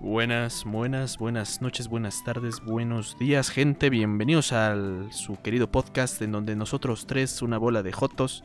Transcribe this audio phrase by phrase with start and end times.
[0.00, 3.90] Buenas, buenas, buenas noches, buenas tardes, buenos días, gente.
[3.90, 8.42] Bienvenidos al su querido podcast en donde nosotros tres, una bola de jotos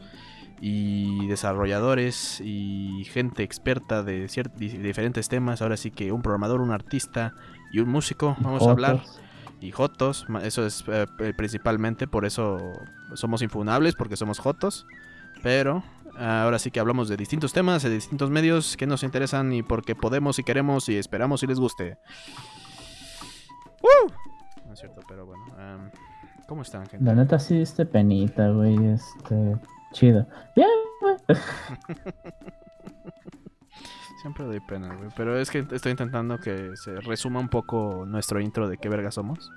[0.60, 4.28] y desarrolladores y gente experta de,
[4.58, 7.34] diferentes temas, ahora sí que un programador, un artista
[7.72, 9.02] y un músico, vamos a hablar.
[9.62, 11.06] Y jotos, eso es eh,
[11.38, 12.74] principalmente, por eso
[13.14, 14.86] somos infunables, porque somos jotos.
[15.42, 15.84] Pero
[16.18, 19.96] ahora sí que hablamos de distintos temas, de distintos medios que nos interesan y porque
[19.96, 21.98] podemos y queremos y esperamos si les guste.
[23.82, 24.12] ¡Uh!
[24.66, 25.46] No es cierto, pero bueno.
[26.48, 27.04] ¿Cómo están, gente?
[27.04, 28.76] La neta sí diste penita, güey.
[28.88, 29.58] Este.
[29.94, 30.28] Chido.
[30.56, 30.70] Bien,
[31.02, 31.16] güey.
[34.22, 35.10] Siempre doy pena, güey.
[35.16, 39.12] Pero es que estoy intentando que se resuma un poco nuestro intro de qué verga
[39.12, 39.52] somos.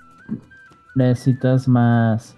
[0.94, 2.36] Necesitas más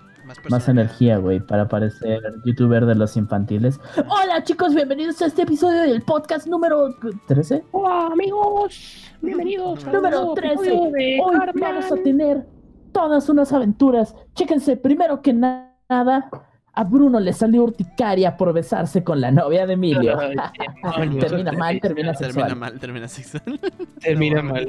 [0.48, 3.80] más, energía, güey, para parecer youtuber de los infantiles.
[3.97, 6.95] Hola chicos, bienvenidos a este episodio del podcast número
[7.27, 7.65] 13.
[7.73, 9.85] Hola amigos, bienvenidos.
[9.87, 10.73] número 13.
[10.73, 12.46] Hoy vamos a tener
[12.93, 14.15] todas unas aventuras.
[14.35, 16.30] Chéquense, primero que nada,
[16.73, 20.16] a Bruno le salió urticaria por besarse con la novia de Emilio.
[21.21, 22.47] termina mal, termina sexual.
[22.47, 23.60] Termina mal, termina sexual.
[24.01, 24.69] Termina mal.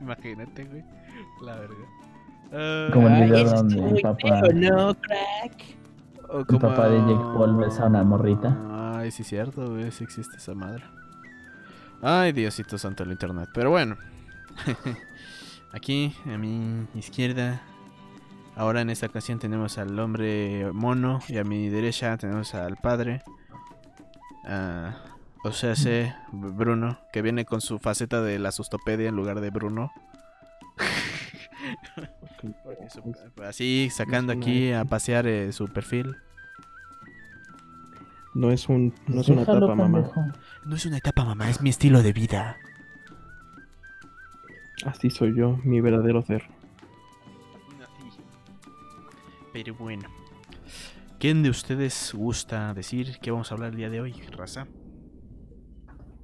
[0.00, 0.84] Imagínate, güey.
[1.42, 1.56] La
[2.50, 2.92] verga.
[2.92, 4.40] Como el video donde el papá.
[4.54, 5.80] No, crack.
[6.48, 8.56] El papá de Jake Paul besa a una morrita.
[8.96, 9.90] Ay, sí, cierto, güey.
[9.90, 10.84] Sí existe esa madre.
[12.02, 13.48] Ay, Diosito santo el internet.
[13.52, 13.96] Pero bueno.
[15.72, 17.62] Aquí, a mi izquierda.
[18.56, 21.20] Ahora en esta ocasión tenemos al hombre mono.
[21.28, 23.22] Y a mi derecha tenemos al padre.
[24.44, 26.98] Uh, o sea, sé, Bruno.
[27.12, 29.90] Que viene con su faceta de la sustopedia en lugar de Bruno.
[33.44, 36.16] Así sacando aquí a pasear eh, su perfil.
[38.34, 40.10] No es un no es una etapa, mamá.
[40.64, 42.56] No es una etapa, mamá, es mi estilo de vida.
[44.84, 46.44] Así soy yo, mi verdadero ser.
[49.52, 50.08] Pero bueno.
[51.18, 54.66] ¿Quién de ustedes gusta decir qué vamos a hablar el día de hoy, raza?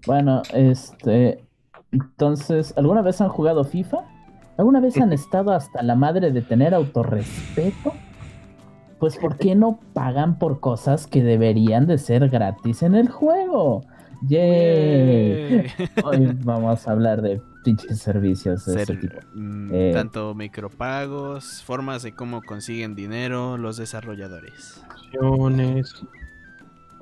[0.07, 1.45] Bueno, este.
[1.91, 4.16] Entonces, ¿alguna vez han jugado FIFA?
[4.59, 7.93] ¿Alguna vez han estado hasta la madre de tener autorrespeto?
[8.99, 13.83] Pues ¿por qué no pagan por cosas que deberían de ser gratis en el juego?
[14.23, 15.67] ¡Yay!
[16.03, 19.17] Hoy vamos a hablar de pinches servicios de ese tipo.
[19.35, 24.83] Mm, eh, tanto micropagos, formas de cómo consiguen dinero los desarrolladores.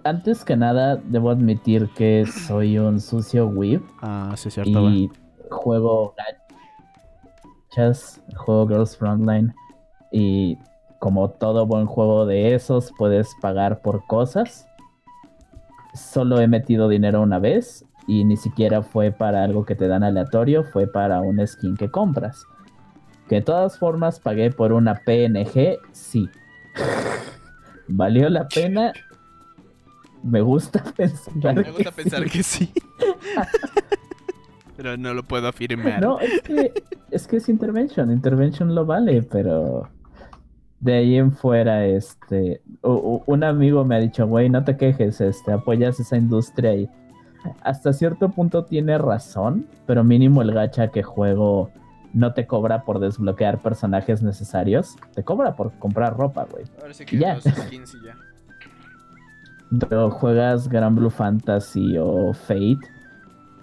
[0.03, 3.83] Antes que nada, debo admitir que soy un sucio whip.
[4.03, 4.91] Ah, sí, cierto.
[4.91, 5.09] Y
[5.51, 6.15] juego
[7.77, 9.55] el juego Girls Frontline
[10.11, 10.59] y
[10.99, 14.67] como todo buen juego de esos puedes pagar por cosas.
[15.95, 20.03] Solo he metido dinero una vez y ni siquiera fue para algo que te dan
[20.03, 22.45] aleatorio, fue para un skin que compras.
[23.29, 26.29] Que de todas formas pagué por una PNG, sí.
[27.89, 28.93] ¿Valió la pena?
[30.23, 31.55] Me gusta pensar.
[31.55, 32.73] Me gusta pensar que sí.
[34.77, 36.01] Pero no lo puedo afirmar.
[36.01, 36.73] No, es que
[37.11, 38.11] es que es Intervention.
[38.11, 39.89] Intervention lo vale, pero
[40.81, 45.53] de ahí en fuera, este, un amigo me ha dicho, güey, no te quejes, este,
[45.53, 46.91] apoyas esa industria y
[47.63, 51.71] hasta cierto punto tiene razón, pero mínimo el gacha que juego
[52.13, 56.65] no te cobra por desbloquear personajes necesarios, te cobra por comprar ropa, güey.
[56.81, 57.41] Ahora sí que ya.
[57.41, 58.17] Skins y ya.
[59.89, 62.94] Pero juegas Gran Blue Fantasy o Fate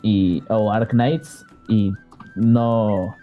[0.01, 1.91] y, o Ark Knights y
[2.35, 3.15] no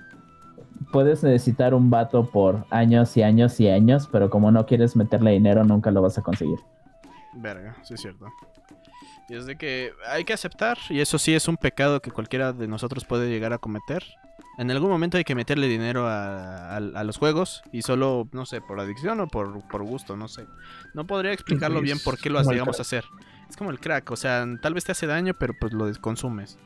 [0.93, 5.33] puedes necesitar un vato por años y años y años, pero como no quieres meterle
[5.33, 6.59] dinero, nunca lo vas a conseguir.
[7.35, 8.27] Verga, sí es cierto.
[9.29, 12.53] Y es de que hay que aceptar, y eso sí es un pecado que cualquiera
[12.55, 14.03] de nosotros puede llegar a cometer.
[14.57, 18.81] En algún momento hay que meterle dinero a, los juegos, y solo, no sé, por
[18.81, 20.47] adicción o por, gusto, no sé.
[20.95, 23.05] No podría explicarlo bien por qué lo llegamos a hacer.
[23.49, 26.59] Es como el crack, o sea, tal vez te hace daño, pero pues lo consumes.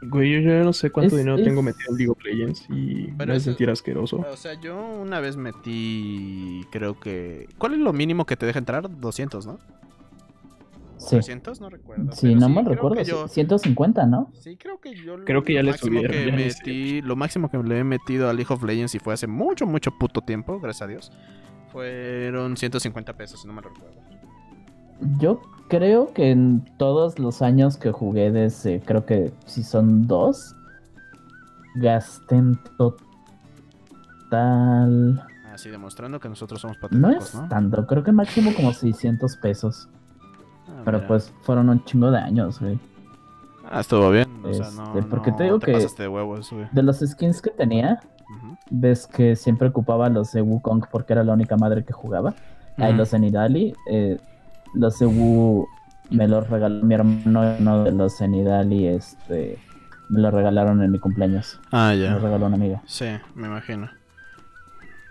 [0.00, 3.26] Güey, yo ya no sé cuánto dinero tengo metido en League of Legends y me
[3.26, 4.18] voy sentir asqueroso.
[4.18, 7.48] O sea, yo una vez metí, creo que...
[7.58, 8.88] ¿Cuál es lo mínimo que te deja entrar?
[8.88, 9.58] 200, ¿no?
[10.98, 11.10] Sí.
[11.10, 12.12] 300, no recuerdo.
[12.12, 13.28] Sí, no me recuerdo.
[13.28, 14.30] 150, ¿no?
[14.34, 15.24] Sí, creo que yo.
[15.24, 16.10] Creo que ya le subieron.
[16.10, 19.26] Que metí, lo máximo que le he metido a League of Legends y fue hace
[19.26, 21.12] mucho, mucho puto tiempo, gracias a Dios.
[21.72, 24.00] Fueron 150 pesos, si no me recuerdo.
[25.18, 30.56] Yo creo que en todos los años que jugué desde, creo que si son dos,
[31.76, 32.58] gasté en
[34.28, 35.24] total...
[35.52, 37.44] Así demostrando que nosotros somos patéticos, ¿no?
[37.44, 39.88] es tanto, creo que máximo como 600 pesos.
[40.68, 42.78] Ah, Pero pues fueron un chingo de años, güey.
[43.70, 44.28] Ah, estuvo bien.
[44.44, 46.66] O sea, no, Este, porque no te digo que- pasaste de huevos, güey.
[46.72, 48.00] De los skins que tenía,
[48.70, 52.34] ves que siempre ocupaba los de Wukong porque era la única madre que jugaba.
[52.76, 52.98] Ahí Ujú.
[52.98, 54.18] los de Nidali, eh,
[54.74, 55.66] los de Wu
[56.10, 59.58] me los regaló mi hermano, uno de los de Nidali, este,
[60.08, 61.60] me los regalaron en mi cumpleaños.
[61.72, 62.18] Ah, Me los ya.
[62.18, 62.82] regaló una amiga.
[62.86, 63.90] Sí, me imagino.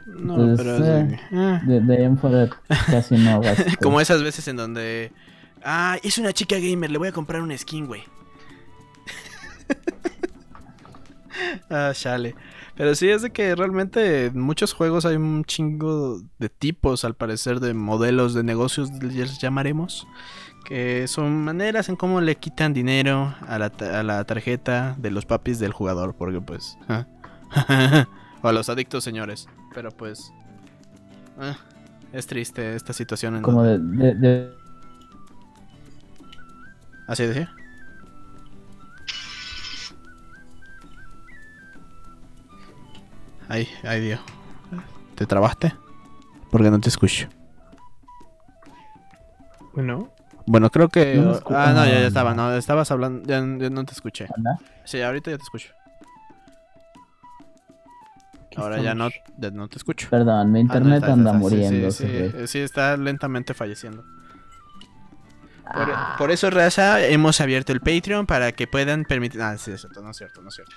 [0.05, 1.59] No, pero eh, eh.
[1.65, 2.47] De, de ahí en fuera
[2.89, 3.41] casi no.
[3.83, 5.11] Como esas veces en donde.
[5.63, 8.03] Ah, es una chica gamer, le voy a comprar un skin, güey.
[11.69, 12.35] ah, chale.
[12.75, 17.15] Pero sí, es de que realmente en muchos juegos hay un chingo de tipos, al
[17.15, 20.07] parecer, de modelos de negocios, les llamaremos.
[20.65, 25.25] Que son maneras en cómo le quitan dinero a la, a la tarjeta de los
[25.25, 26.77] papis del jugador, porque pues...
[28.41, 29.47] o a los adictos, señores.
[29.73, 30.31] Pero pues...
[31.39, 31.57] ah,
[32.13, 34.56] es triste esta situación en Como donde- de, de- de-
[37.07, 37.49] ¿Así decía?
[43.49, 44.19] Ay, ay Dios.
[45.15, 45.73] ¿Te trabaste?
[46.51, 47.27] Porque no te escucho.
[49.73, 50.09] Bueno,
[50.45, 51.15] Bueno, creo que...
[51.15, 52.33] No ah, no, ya, ya estaba.
[52.33, 52.53] no.
[52.55, 53.21] Estabas hablando...
[53.27, 54.27] Ya, ya no te escuché.
[54.35, 54.57] ¿Anda?
[54.85, 55.69] Sí, ahorita ya te escucho.
[58.55, 60.09] Ahora ya no, ya no te escucho.
[60.09, 61.49] Perdón, mi Ah, no, internet está, anda está.
[61.49, 61.91] Sí, muriendo.
[61.91, 64.03] Sí, sí, sí, está lentamente falleciendo.
[65.73, 66.15] Por, Ah.
[66.17, 69.41] por eso, Raza, hemos abierto el Patreon para que puedan permitir...
[69.41, 70.73] Ah, sí, es cierto, no es cierto, no es cierto.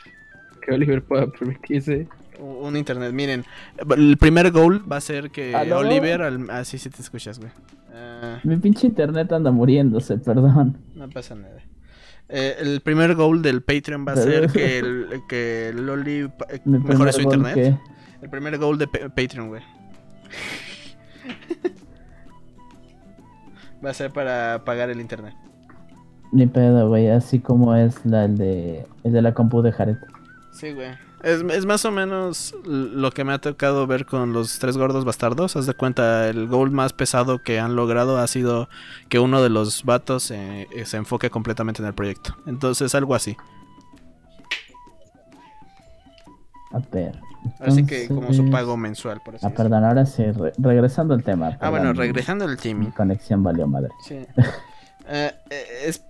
[0.61, 2.09] Que Oliver pueda permitirse.
[2.39, 3.45] Un un internet, miren.
[3.97, 5.79] El primer goal va a ser que ¿Aló?
[5.79, 6.23] Oliver.
[6.23, 6.49] Al...
[6.51, 7.51] Ah, sí, sí te escuchas, güey.
[7.95, 10.79] Ah, Mi pinche internet anda muriéndose, perdón.
[10.95, 11.61] no pasa nada.
[12.29, 16.47] Eh, el primer goal del Patreon va a ser que el, que el Oli pa-
[16.49, 17.55] eh, mejore su internet.
[17.55, 17.77] que-
[18.23, 19.63] El primer goal de Pa- Patreon, güey.
[23.85, 25.35] va a ser para pagar el internet.
[26.33, 29.97] Ni pedo, güey, así como es la el de, el de la compu de Jared.
[30.53, 30.91] Sí, güey.
[31.23, 35.05] Es, es más o menos lo que me ha tocado ver con los tres gordos
[35.05, 35.57] bastardos.
[35.57, 38.69] Haz de cuenta, el goal más pesado que han logrado ha sido
[39.09, 42.37] que uno de los vatos eh, eh, se enfoque completamente en el proyecto.
[42.47, 43.37] Entonces, algo así.
[46.73, 47.19] A ver.
[47.59, 51.15] Así que como su entonces- pago mensual, por así Ah, perdón, ahora sí, re- regresando
[51.15, 51.57] al tema.
[51.61, 52.93] Ah, bueno, regresando al Mi team.
[52.93, 53.91] conexión valió madre.
[54.07, 54.25] Sí.
[55.13, 56.05] Eh, eh, es,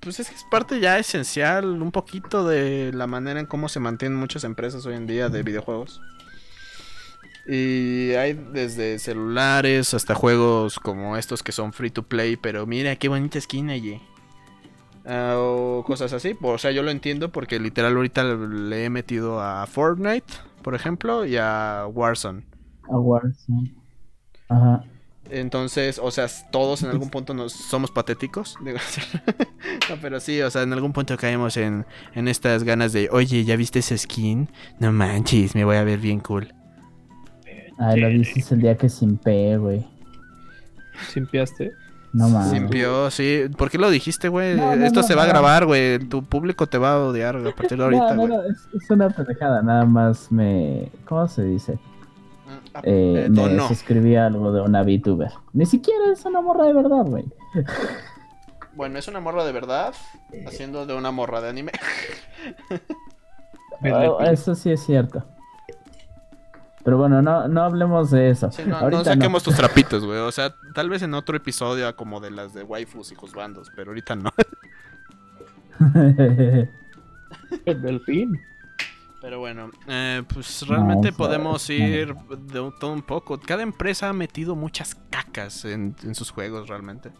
[0.00, 3.80] pues es que es parte ya esencial un poquito de la manera en cómo se
[3.80, 6.00] mantienen muchas empresas hoy en día de videojuegos.
[7.46, 12.96] Y hay desde celulares hasta juegos como estos que son free to play, pero mira
[12.96, 14.00] qué bonita esquina allí.
[15.06, 16.36] Ah, o cosas así.
[16.42, 21.24] O sea, yo lo entiendo porque literal ahorita le he metido a Fortnite, por ejemplo,
[21.24, 22.42] y a Warzone.
[22.88, 23.74] A Warzone.
[24.48, 24.84] Ajá.
[25.30, 28.56] Entonces, o sea, todos en algún punto nos somos patéticos.
[28.64, 28.78] Digo,
[29.88, 33.44] no, pero sí, o sea, en algún punto caemos en, en estas ganas de, oye,
[33.44, 34.48] ¿ya viste ese skin?
[34.78, 36.52] No manches, me voy a ver bien cool.
[37.78, 39.86] Ay, lo dices el día que sin P, güey.
[41.12, 41.72] ¿Simpiaste?
[42.12, 42.50] No mames.
[42.50, 43.44] Simpió, sí.
[43.56, 44.56] ¿Por qué lo dijiste, güey?
[44.56, 45.98] No, no, Esto no, se va a grabar, güey.
[45.98, 48.28] Tu público te va a odiar a partir de ahorita, no, güey.
[48.28, 50.90] no, no, es, es una pendejada, nada más me...
[51.06, 51.72] ¿Cómo se dice?
[51.74, 53.68] Mm, ah, Eh, eh, me no, no.
[53.68, 55.30] suscribí a algo de una VTuber.
[55.52, 57.24] Ni siquiera es una morra de verdad, güey.
[58.74, 59.94] Bueno, es una morra de verdad,
[60.46, 61.72] haciendo de una morra de anime.
[63.92, 65.22] Oh, eso sí es cierto.
[66.86, 68.50] Pero bueno, no, no hablemos de eso.
[68.52, 70.20] Sí, no, saquemos tus trapitos, güey.
[70.20, 73.90] O sea, tal vez en otro episodio como de las de waifus y juzbandos, pero
[73.90, 74.30] ahorita no.
[77.64, 78.40] El delfín.
[79.20, 83.40] Pero bueno, eh, pues realmente No, podemos ir de un- todo un poco.
[83.40, 87.10] Cada empresa ha metido muchas cacas en, en sus juegos realmente.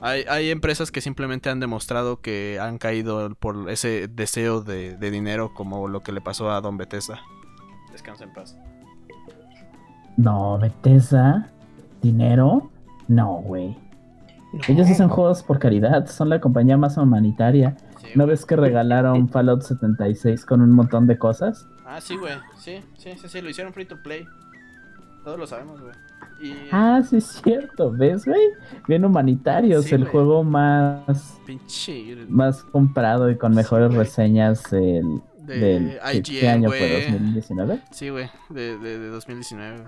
[0.00, 5.10] Hay, hay empresas que simplemente han demostrado que han caído por ese deseo de, de
[5.10, 7.20] dinero como lo que le pasó a Don Bethesda.
[7.90, 8.56] Descansa en paz.
[10.16, 11.50] No, Bethesda.
[12.02, 12.70] ¿Dinero?
[13.08, 13.76] No, güey.
[14.68, 17.76] Ellos hacen juegos por caridad, son la compañía más humanitaria.
[18.00, 21.66] Sí, ¿No ves que regalaron Fallout 76 con un montón de cosas?
[21.84, 22.32] Ah, sí, güey.
[22.56, 24.24] Sí, sí, sí, sí, lo hicieron free to play.
[25.24, 25.92] Todos lo sabemos, güey.
[26.40, 26.54] Y...
[26.70, 28.40] Ah, sí es cierto, ¿ves, güey?
[28.86, 32.16] Bien humanitarios, Sí, el juego más, Pinche.
[32.28, 35.98] más comprado y con mejores reseñas el, De del...
[36.12, 37.08] ¿qué- ¿Qué IGN, año fue?
[37.08, 37.34] güey.
[37.34, 37.80] ¿2019?
[37.90, 38.28] Sí, güey.
[38.50, 39.84] De, de, de 2019.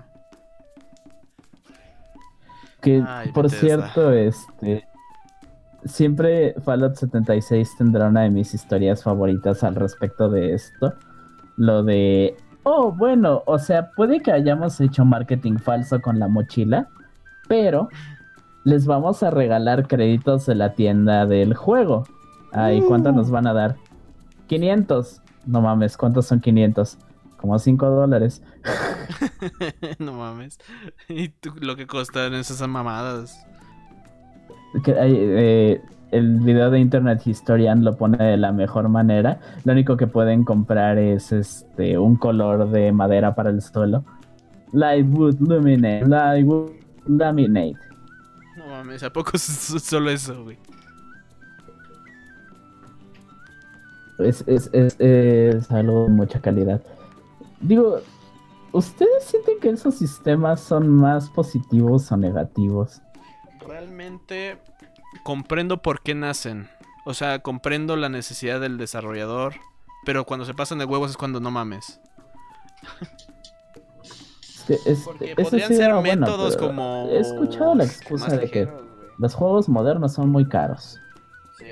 [2.81, 3.91] Que, Ay, por Bethesda.
[3.91, 4.85] cierto, este...
[5.85, 10.93] Siempre Fallout 76 tendrá una de mis historias favoritas al respecto de esto.
[11.55, 12.35] Lo de...
[12.63, 16.89] Oh, bueno, o sea, puede que hayamos hecho marketing falso con la mochila,
[17.47, 17.87] pero
[18.65, 22.03] les vamos a regalar créditos de la tienda del juego.
[22.51, 23.77] Ay, ¿cuánto nos van a dar?
[24.47, 25.21] 500.
[25.45, 26.97] No mames, ¿cuántos son 500?
[27.39, 28.43] Como 5 dólares.
[29.99, 30.59] no mames.
[31.07, 33.45] ¿Y tú, lo que costan esas mamadas?
[34.83, 35.81] Que eh,
[36.11, 39.39] el video de Internet Historian lo pone de la mejor manera.
[39.63, 44.03] Lo único que pueden comprar es este un color de madera para el suelo.
[44.73, 46.07] Lightwood Luminate.
[46.07, 46.71] Lightwood
[47.07, 47.77] Laminate.
[48.57, 50.57] No mames, ¿a poco es solo eso, güey?
[54.19, 56.81] Es, es, es, es algo de mucha calidad.
[57.61, 58.01] Digo,
[58.71, 63.01] ¿ustedes sienten que esos sistemas son más positivos o negativos?
[63.67, 64.59] Realmente
[65.23, 66.69] comprendo por qué nacen.
[67.05, 69.55] O sea, comprendo la necesidad del desarrollador.
[70.05, 71.99] Pero cuando se pasan de huevos es cuando no mames.
[74.69, 77.07] Es, es, Porque eso podrían sí ser bueno, métodos pero como.
[77.09, 78.69] He escuchado la excusa de que
[79.17, 80.99] los juegos modernos son muy caros.
[81.57, 81.65] Sí.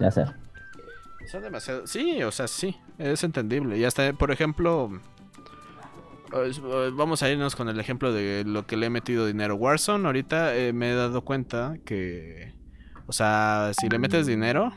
[0.00, 0.24] Ya sé.
[1.30, 1.86] Son demasiado.
[1.86, 2.76] Sí, o sea, sí.
[2.98, 3.76] Es entendible.
[3.78, 4.90] Y hasta, por ejemplo.
[6.46, 9.56] es- eh, Vamos a irnos con el ejemplo de lo que le he metido dinero.
[9.56, 12.52] Warzone, ahorita eh, me he dado cuenta que.
[13.06, 14.72] O sea, si le metes dinero,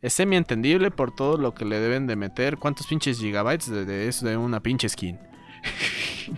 [0.00, 2.56] es semi entendible por todo lo que le deben de meter.
[2.56, 5.18] ¿Cuántos pinches gigabytes de, de eso de una pinche skin?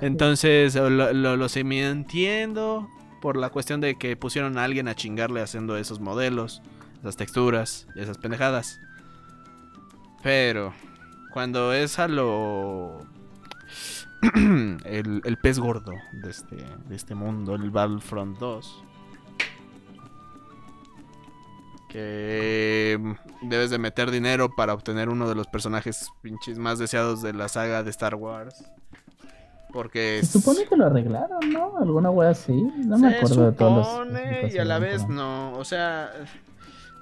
[0.00, 2.88] Entonces, lo, lo, lo semi entiendo
[3.20, 6.62] por la cuestión de que pusieron a alguien a chingarle haciendo esos modelos,
[7.00, 8.78] esas texturas, esas pendejadas.
[10.22, 10.72] Pero,
[11.32, 12.98] cuando es a lo.
[14.84, 18.84] el, el pez gordo de este, de este mundo, el Battlefront 2.
[21.88, 27.32] Que debes de meter dinero para obtener uno de los personajes pinches más deseados de
[27.32, 28.64] la saga de Star Wars.
[29.72, 31.76] Porque Se supone que lo arreglaron, ¿no?
[31.78, 32.52] Alguna wea así.
[32.52, 33.86] No me se acuerdo de todos los.
[33.86, 35.52] supone y a la vez no.
[35.54, 36.12] O sea,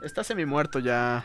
[0.02, 1.24] está semi muerto ya.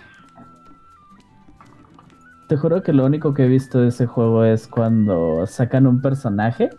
[2.48, 6.02] Te juro que lo único que he visto de ese juego es cuando sacan un
[6.02, 6.70] personaje.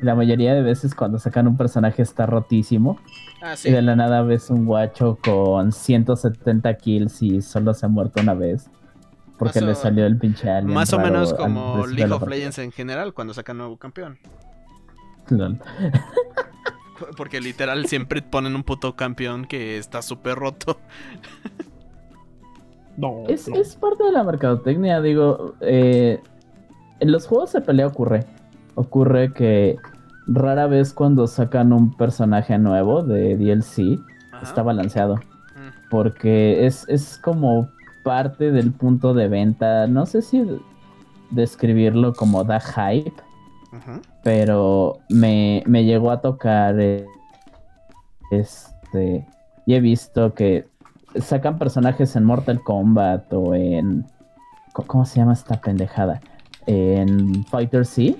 [0.00, 2.98] La mayoría de veces cuando sacan un personaje está rotísimo.
[3.42, 3.68] Ah, sí.
[3.68, 8.22] Y de la nada ves un guacho con 170 kills y solo se ha muerto
[8.22, 8.70] una vez.
[9.38, 10.72] Porque o- le salió el pinche alien.
[10.72, 12.26] Más o menos como League of.
[12.28, 14.18] Legends en general cuando sacan nuevo campeón.
[17.16, 20.78] Porque literal siempre ponen un puto campeón que está súper roto.
[22.96, 23.54] No, Es, no.
[23.54, 25.54] es parte de la mercadotecnia, digo.
[25.60, 26.20] eh,
[26.98, 28.24] en los juegos de pelea ocurre.
[28.74, 29.76] Ocurre que
[30.26, 34.00] rara vez cuando sacan un personaje nuevo de DLC
[34.32, 34.42] Ajá.
[34.44, 35.14] está balanceado.
[35.14, 35.90] Mm.
[35.90, 37.68] Porque es, es como
[38.02, 39.86] parte del punto de venta.
[39.86, 40.44] No sé si
[41.30, 43.12] describirlo como da hype,
[44.22, 46.78] Pero me, me llegó a tocar.
[46.78, 47.06] eh,
[48.30, 49.26] este.
[49.66, 50.66] Y he visto que
[51.20, 54.06] sacan personajes en Mortal Kombat o en.
[54.72, 56.20] ¿Cómo se llama esta pendejada?
[56.66, 58.16] En Fighter C.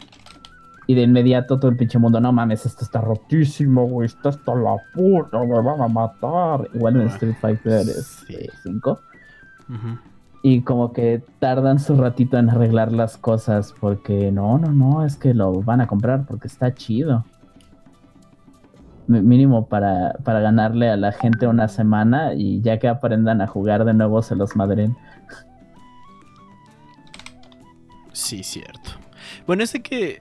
[0.87, 4.55] Y de inmediato todo el pinche mundo, no mames, esto está rotísimo, güey, está hasta
[4.55, 6.67] la puta, me van a matar.
[6.73, 7.91] Igual en Ah, Street Fighter sí.
[8.35, 8.99] este, 5.
[10.43, 15.17] Y como que tardan su ratito en arreglar las cosas porque no, no, no, es
[15.17, 17.25] que lo van a comprar porque está chido.
[19.09, 23.85] Mínimo para, para ganarle a la gente una semana y ya que aprendan a jugar
[23.85, 24.97] de nuevo se los madren.
[28.13, 28.91] Sí, cierto.
[29.47, 30.21] Bueno, es de que.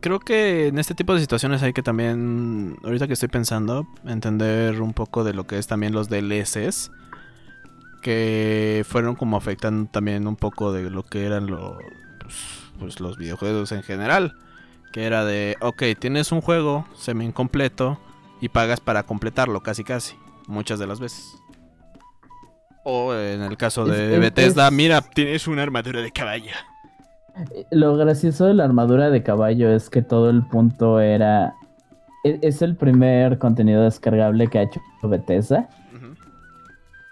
[0.00, 4.80] Creo que en este tipo de situaciones hay que también, ahorita que estoy pensando, entender
[4.82, 6.90] un poco de lo que es también los DLCs.
[8.06, 11.76] Que fueron como afectando también un poco de lo que eran los,
[12.20, 12.34] pues,
[12.78, 14.34] pues, los videojuegos en general.
[14.92, 17.98] Que era de, ok, tienes un juego semi incompleto
[18.40, 20.14] y pagas para completarlo casi casi,
[20.46, 21.34] muchas de las veces.
[22.84, 26.52] O en el caso de es- Bethesda, es- mira, tienes una armadura de caballo.
[27.56, 31.54] Eh, Lo gracioso de la armadura de caballo es que todo el punto era...
[32.22, 35.68] e- Es el primer contenido descargable que ha hecho Bethesda.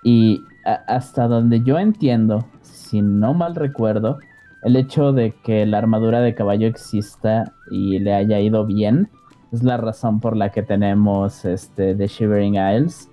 [0.05, 4.19] Y hasta donde yo entiendo, si no mal recuerdo,
[4.63, 9.11] el hecho de que la armadura de caballo exista y le haya ido bien
[9.53, 13.11] es la razón por la que tenemos este The Shivering Isles.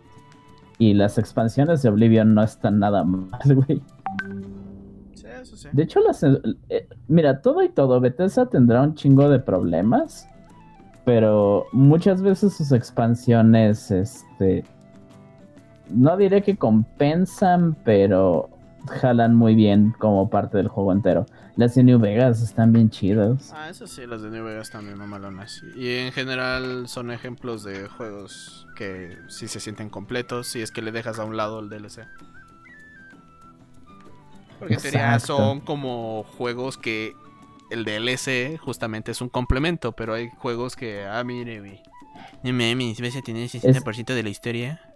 [0.79, 3.83] Y las expansiones de Oblivion no están nada mal, güey.
[5.13, 5.69] Sí, eso sí.
[5.71, 10.27] De hecho, las, eh, mira, todo y todo, Bethesda tendrá un chingo de problemas,
[11.05, 14.63] pero muchas veces sus expansiones, este,
[15.93, 18.49] no diré que compensan, pero
[18.87, 21.25] jalan muy bien como parte del juego entero.
[21.55, 23.51] Las de New Vegas están bien chidas.
[23.53, 25.61] Ah, eso sí, las de New Vegas también mamalonas.
[25.75, 30.81] Y en general son ejemplos de juegos que sí se sienten completos si es que
[30.81, 32.07] le dejas a un lado el DLC.
[34.59, 35.37] Porque Exacto.
[35.37, 37.13] son como juegos que
[37.71, 41.81] el DLC justamente es un complemento, pero hay juegos que, ah, mire, güey.
[42.43, 44.90] No mames, a tener 60% de la historia.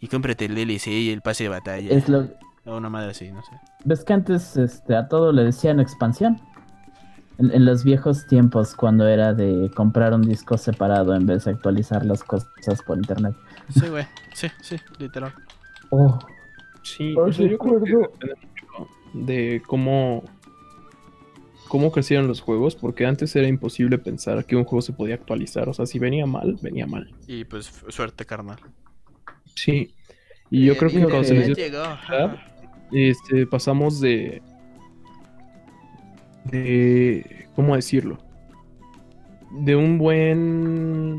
[0.00, 1.90] Y cómprate el DLC y el pase de batalla.
[1.90, 2.26] Es lo,
[2.64, 3.50] O una madre así, no sé.
[3.84, 6.40] ¿Ves que antes este, a todo le decían expansión?
[7.38, 11.52] En, en los viejos tiempos, cuando era de comprar un disco separado en vez de
[11.52, 13.34] actualizar las cosas por internet.
[13.70, 14.06] Sí, güey.
[14.34, 15.32] Sí, sí, literal.
[15.90, 16.18] Oh,
[16.82, 18.12] Sí, Ay, o sea, yo creo que recuerdo.
[18.12, 20.24] depende mucho de cómo
[21.68, 25.68] cómo crecieron los juegos, porque antes era imposible pensar que un juego se podía actualizar,
[25.68, 27.14] o sea, si venía mal, venía mal.
[27.28, 28.58] Y pues suerte, carnal.
[29.64, 29.94] Sí.
[30.50, 31.82] Y yo Eh, creo que cuando se les llegó.
[32.92, 34.42] este, pasamos de
[36.44, 38.18] de cómo decirlo
[39.64, 41.18] de un buen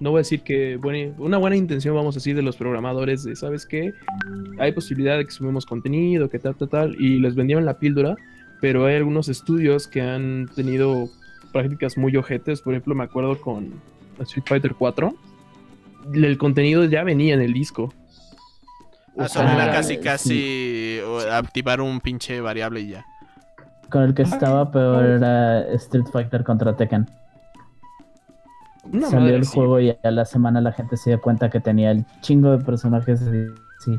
[0.00, 3.22] no voy a decir que buena, una buena intención vamos a decir de los programadores
[3.24, 3.92] de sabes qué
[4.58, 8.16] hay posibilidad de que subimos contenido que tal tal tal y les vendieron la píldora
[8.60, 11.08] pero hay algunos estudios que han tenido
[11.52, 13.70] prácticas muy ojetes por ejemplo me acuerdo con
[14.20, 15.14] Street Fighter 4
[16.14, 17.92] el contenido ya venía en el disco
[19.16, 20.00] O Ah, sea, solo era Ah, casi, sí.
[20.00, 23.04] casi o, activar un pinche variable y ya.
[23.90, 27.08] con el que estaba peor era Street Fighter contra Tekken.
[28.92, 31.60] una Salió madre el juego y a la semana la gente se dio cuenta que
[31.60, 33.20] tenía el chingo de personajes.
[33.22, 33.46] y-
[33.84, 33.96] Sí,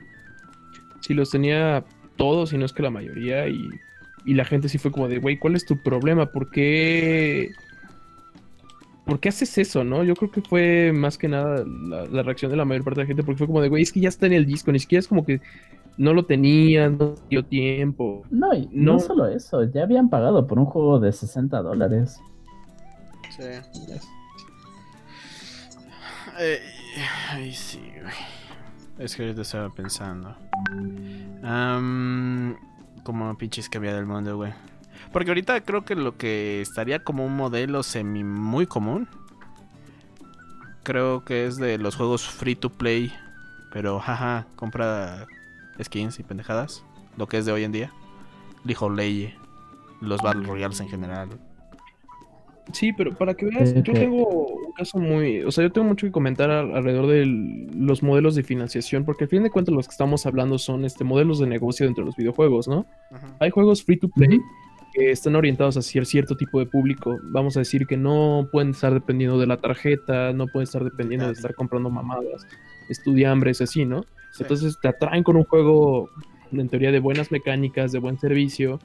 [1.02, 1.84] Sí, los tenía
[2.18, 3.68] todos, y no es que la mayoría, y,
[4.26, 6.28] y la gente sí fue como de, güey, ¿cuál es tu problema?
[6.28, 7.50] ¿Por qué?
[9.12, 10.06] ¿Por qué haces eso, no?
[10.06, 13.04] Yo creo que fue más que nada la, la reacción de la mayor parte de
[13.04, 14.80] la gente, porque fue como de, güey, es que ya está en el disco, ni
[14.80, 15.42] siquiera es como que
[15.98, 18.24] no lo tenían, no dio tiempo.
[18.32, 18.94] No, y no.
[18.94, 19.00] No.
[19.02, 22.22] solo eso, ya habían pagado por un juego de 60 dólares.
[23.36, 23.44] Sí.
[26.40, 26.60] Eh,
[27.32, 28.14] ay, sí, güey.
[28.98, 30.34] Es que ahorita estaba pensando.
[31.44, 32.56] Am,
[33.04, 34.54] como pinches cambiar el mundo, güey.
[35.12, 39.08] Porque ahorita creo que lo que estaría como un modelo semi muy común.
[40.84, 43.12] Creo que es de los juegos free to play.
[43.74, 45.28] Pero jaja, compra
[45.82, 46.84] skins y pendejadas.
[47.18, 47.92] Lo que es de hoy en día.
[48.64, 49.36] Dijo Leye.
[50.02, 51.30] Los Battle Royales en general.
[52.74, 55.88] Sí, pero para que veas, yo que- tengo un caso muy, o sea, yo tengo
[55.88, 57.26] mucho que comentar al- alrededor de
[57.76, 61.04] los modelos de financiación, porque al fin de cuentas los que estamos hablando son este
[61.04, 62.86] modelos de negocio dentro de los videojuegos, ¿no?
[63.12, 63.28] Ajá.
[63.40, 64.40] Hay juegos free to play.
[64.94, 67.18] Que están orientados hacia cierto tipo de público.
[67.24, 71.28] Vamos a decir que no pueden estar dependiendo de la tarjeta, no pueden estar dependiendo
[71.28, 72.46] de estar comprando mamadas,
[72.90, 74.04] estudiambres, así, ¿no?
[74.32, 74.44] Sí.
[74.44, 76.10] Entonces te atraen con un juego,
[76.52, 78.80] en teoría, de buenas mecánicas, de buen servicio.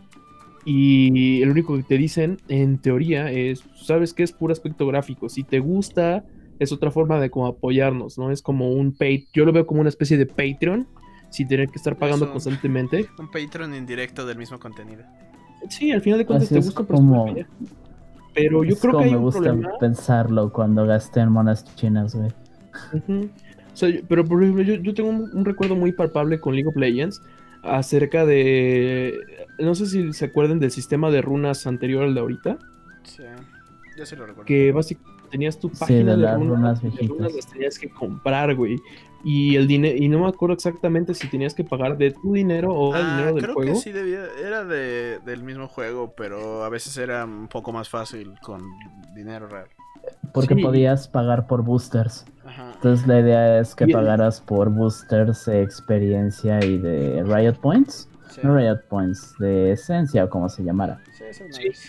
[0.65, 4.25] Y el único que te dicen, en teoría, es, ¿sabes qué?
[4.25, 5.29] Es puro aspecto gráfico.
[5.29, 6.25] Si te gusta,
[6.59, 8.31] es otra forma de como apoyarnos, ¿no?
[8.31, 10.89] Es como un pay, yo lo veo como una especie de Patreon,
[11.31, 13.09] sin tener que estar pagando constantemente.
[13.19, 15.05] Un Patreon indirecto del mismo contenido.
[15.69, 17.47] Sí, al final de cuentas Así te es gusta como- pero
[18.35, 19.71] Pero yo Es creo como que hay me un gusta problema.
[19.81, 22.31] pensarlo cuando gasté en monas chinas, güey.
[23.09, 26.69] O sea, pero por ejemplo, yo, yo tengo un, un recuerdo muy palpable con League
[26.69, 27.21] of Legends
[27.63, 29.15] acerca de.
[29.59, 32.59] No sé si se acuerdan del sistema de runas anterior al de ahorita.
[33.05, 33.23] Sí,
[33.97, 34.47] yo sí lo recuerdo.
[34.47, 37.17] Que básicamente tenías tu Sí, página de de, las runas, runas y las viejitas.
[37.17, 38.77] runas las tenías que comprar, güey.
[39.25, 42.73] Y el dinero, y no me acuerdo exactamente si tenías que pagar de tu dinero
[42.73, 43.73] o el Ah, dinero del creo juego.
[43.73, 47.89] que sí debía, era de, del mismo juego, pero a veces era un poco más
[47.89, 48.63] fácil con
[49.17, 49.67] dinero real.
[50.33, 50.63] Porque Sí.
[50.63, 52.25] podías pagar por boosters.
[52.45, 52.71] Ajá.
[52.75, 58.09] Entonces la idea es que el- pagaras por boosters de experiencia y de Riot Points.
[58.31, 61.01] Sí, No Riot Points, de esencia o como se llamara.
[61.17, 61.65] sí, eso es Sí.
[61.69, 61.89] nice.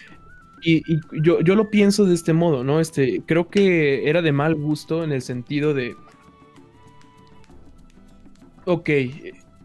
[0.64, 2.80] Y, y yo, yo lo pienso de este modo, ¿no?
[2.80, 5.96] Este, creo que era de mal gusto en el sentido de.
[8.66, 8.90] Ok,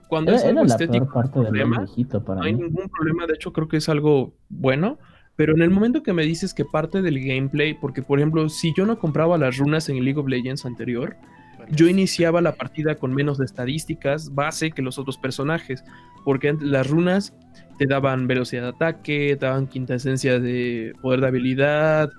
[0.09, 1.87] cuando Era, es algo estético, problema,
[2.25, 2.63] para no hay mí.
[2.63, 3.27] ningún problema.
[3.27, 4.99] De hecho, creo que es algo bueno.
[5.35, 8.75] Pero en el momento que me dices que parte del gameplay, porque por ejemplo, si
[8.77, 11.17] yo no compraba las runas en el League of Legends anterior,
[11.73, 15.83] yo iniciaba la partida con menos de estadísticas base que los otros personajes,
[16.25, 17.35] porque las runas
[17.79, 22.11] te daban velocidad de ataque, te daban quinta esencia de poder de habilidad,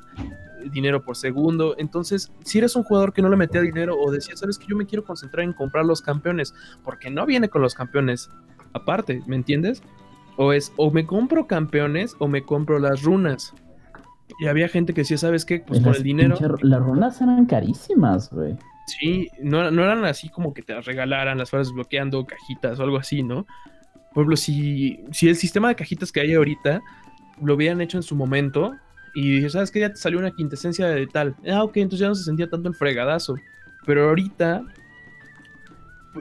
[0.71, 1.75] dinero por segundo.
[1.77, 4.75] Entonces, si eres un jugador que no le metía dinero o decía, sabes que yo
[4.75, 8.29] me quiero concentrar en comprar los campeones, porque no viene con los campeones
[8.73, 9.83] aparte, ¿me entiendes?
[10.35, 13.53] O es, o me compro campeones o me compro las runas.
[14.39, 15.59] Y había gente que decía, ¿sabes qué?
[15.59, 16.35] Pues con Las el dinero.
[16.61, 18.57] las runas eran carísimas, güey.
[18.85, 22.83] Sí, no, no eran así como que te las regalaran, las fueras desbloqueando cajitas o
[22.83, 23.45] algo así, ¿no?
[24.13, 26.81] Por ejemplo, si, si el sistema de cajitas que hay ahorita
[27.41, 28.75] lo hubieran hecho en su momento
[29.13, 29.79] y ¿sabes qué?
[29.79, 31.35] Ya te salió una quintesencia de tal.
[31.51, 33.35] Ah, ok, entonces ya no se sentía tanto el fregadazo.
[33.85, 34.63] Pero ahorita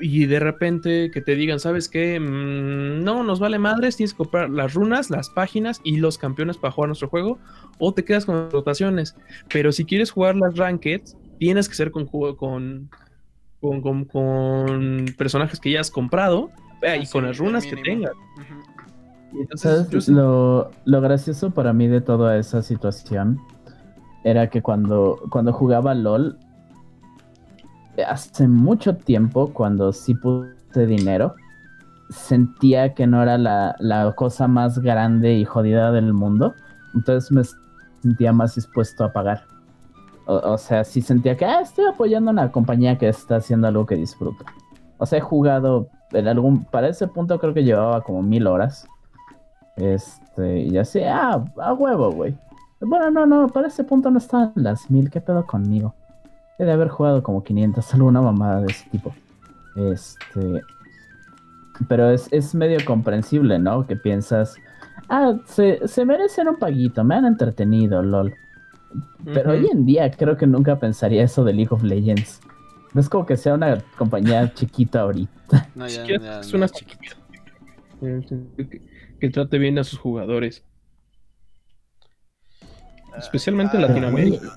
[0.01, 2.19] y de repente que te digan, ¿sabes qué?
[2.19, 6.57] Mm, no, nos vale madres, tienes que comprar las runas, las páginas y los campeones
[6.57, 7.39] para jugar nuestro juego,
[7.79, 9.17] o te quedas con las rotaciones.
[9.53, 12.37] Pero si quieres jugar las rankeds, tienes que ser con, con,
[13.61, 16.51] con, con- con personajes que ya has comprado
[16.83, 18.13] eh, y con las runas que tengas.
[19.33, 19.91] Entonces, ¿Sabes?
[19.91, 23.41] yo sí- Lo, lo gracioso para mí de toda esa situación
[24.23, 26.39] era que cuando, cuando jugaba LOL,
[28.07, 31.35] hace mucho tiempo, cuando sí puse dinero,
[32.11, 36.55] sentía que no era la, la cosa más grande y jodida del mundo.
[36.95, 37.43] Entonces me
[38.01, 39.45] sentía más dispuesto a pagar.
[40.27, 43.87] O, sea, sí sentía que ah, estoy apoyando a una compañía que está haciendo algo
[43.87, 44.45] que disfruto.
[44.99, 46.65] O sea, he jugado en algún.
[46.65, 48.87] Para ese punto creo que llevaba como mil horas.
[49.77, 52.37] Este, y así, ah, a huevo, güey.
[52.81, 55.11] Bueno, no, no, para ese punto no estaban las mil.
[55.11, 55.95] ¿Qué pedo conmigo?
[56.59, 59.13] He de haber jugado como 500, alguna mamada de ese tipo.
[59.77, 60.61] Este.
[61.89, 63.87] Pero es, es medio comprensible, ¿no?
[63.87, 64.55] Que piensas,
[65.09, 68.35] ah, se, se merecen un paguito, me han entretenido, lol.
[69.25, 72.41] Pero hoy en día creo que nunca pensaría eso de League of Legends.
[72.95, 75.69] No es como que sea una compañía chiquita ahorita.
[75.75, 76.67] No, ya, ya, es una.
[78.03, 78.21] Eh,
[78.57, 78.83] que,
[79.21, 80.65] que trate bien a sus jugadores.
[83.17, 84.57] Especialmente en Ah, Latinoamérica.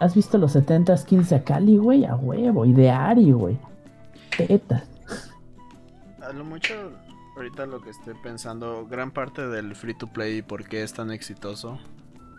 [0.00, 2.04] ¿Has visto los 70 skins de Akali, güey?
[2.04, 2.64] A huevo.
[2.64, 3.58] Y de Ari, güey.
[4.36, 4.84] Tetas.
[6.22, 6.74] A lo mucho,
[7.36, 10.92] ahorita lo que estoy pensando, gran parte del free to play y por qué es
[10.94, 11.78] tan exitoso,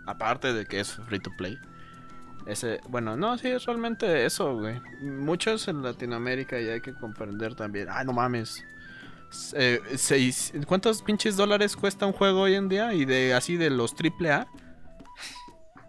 [0.06, 1.58] aparte de que es free to play,
[2.48, 4.80] ese, bueno, no, sí, es realmente eso, güey.
[5.02, 7.88] Muchos en Latinoamérica y hay que comprender también.
[7.90, 8.64] Ah, no mames.
[9.54, 12.94] Eh, seis- ¿Cuántos pinches dólares cuesta un juego hoy en día?
[12.94, 14.48] Y de así de los triple A.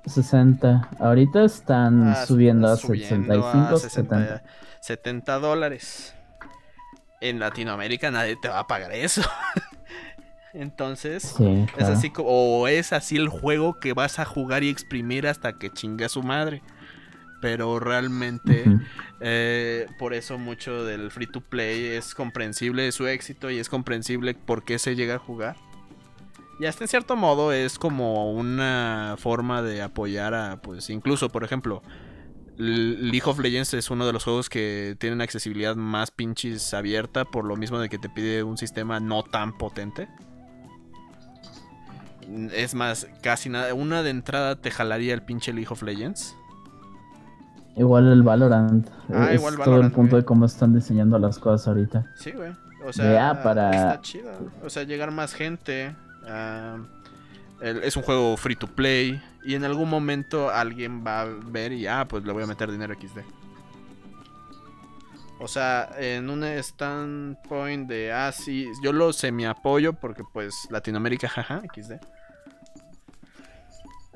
[0.06, 0.88] 60.
[0.98, 4.42] Ahorita están Ah, subiendo a subiendo 65, a 70.
[4.80, 6.14] 70 dólares.
[7.20, 9.22] En Latinoamérica nadie te va a pagar eso.
[10.54, 14.68] Entonces, Sí, es así como, o es así el juego que vas a jugar y
[14.68, 16.62] exprimir hasta que chingue a su madre.
[17.40, 18.64] Pero realmente,
[19.20, 24.34] eh, por eso mucho del free to play es comprensible su éxito y es comprensible
[24.34, 25.56] por qué se llega a jugar.
[26.60, 31.42] Y hasta en cierto modo es como una forma de apoyar a, pues incluso, por
[31.42, 31.82] ejemplo,
[32.56, 37.44] League of Legends es uno de los juegos que tienen accesibilidad más pinches abierta por
[37.44, 40.08] lo mismo de que te pide un sistema no tan potente.
[42.52, 46.36] Es más, casi nada, una de entrada te jalaría el pinche League of Legends.
[47.76, 48.86] Igual el Valorant.
[49.12, 50.22] Ah, es igual todo el punto güey.
[50.22, 52.06] de cómo están diseñando las cosas ahorita.
[52.16, 52.52] Sí, güey.
[52.84, 54.30] O sea, para- está chido.
[54.64, 55.94] O sea, llegar más gente.
[56.28, 56.76] ah,
[57.60, 59.20] el- es un juego free to play.
[59.44, 62.70] Y en algún momento alguien va a ver y, ah, pues le voy a meter
[62.70, 63.20] dinero XD.
[65.42, 71.28] O sea, en un standpoint de, ah, sí, yo lo semi apoyo porque pues Latinoamérica,
[71.28, 71.92] jaja, XD.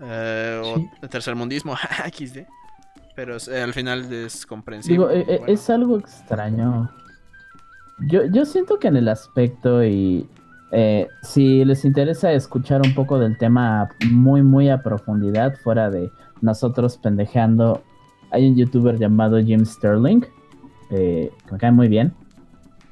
[0.02, 0.88] Eh, Sí.
[1.02, 2.40] O tercermundismo, jaja, XD.
[3.14, 4.92] Pero eh, al final es comprensible.
[4.92, 5.52] Digo, eh, eh, Bueno.
[5.52, 6.90] es algo extraño.
[8.10, 10.28] Yo, yo siento que en el aspecto y
[10.72, 16.10] eh, si les interesa escuchar un poco del tema muy, muy a profundidad, fuera de
[16.42, 17.82] nosotros pendejeando,
[18.32, 20.22] hay un youtuber llamado Jim Sterling,
[20.90, 22.12] eh, me cae muy bien,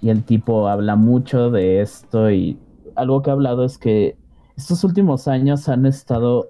[0.01, 2.59] y el tipo habla mucho de esto y
[2.95, 4.17] algo que ha hablado es que
[4.57, 6.49] estos últimos años han estado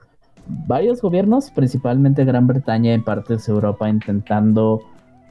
[0.66, 4.80] varios gobiernos, principalmente Gran Bretaña y partes de Europa, intentando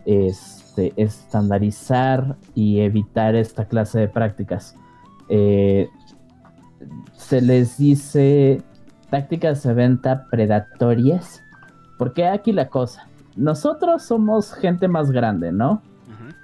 [0.06, 4.76] este, estandarizar y evitar esta clase de prácticas.
[5.30, 5.88] Eh,
[7.16, 8.62] se les dice
[9.10, 11.42] tácticas de venta predatorias.
[11.98, 13.08] Porque aquí la cosa.
[13.36, 15.82] Nosotros somos gente más grande, ¿no?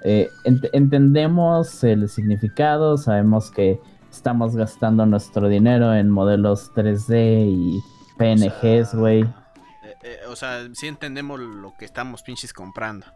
[0.04, 3.78] Eh, ent- entendemos el significado, sabemos que
[4.10, 7.80] estamos gastando nuestro dinero en modelos 3D y
[8.18, 9.20] PNGs, sea, güey.
[9.22, 13.06] Eh, eh, o sea, sí entendemos lo que estamos pinches comprando.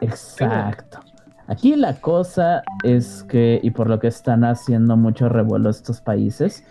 [0.00, 1.00] Exacto.
[1.46, 6.64] Aquí la cosa es que, y por lo que están haciendo mucho revuelo estos países,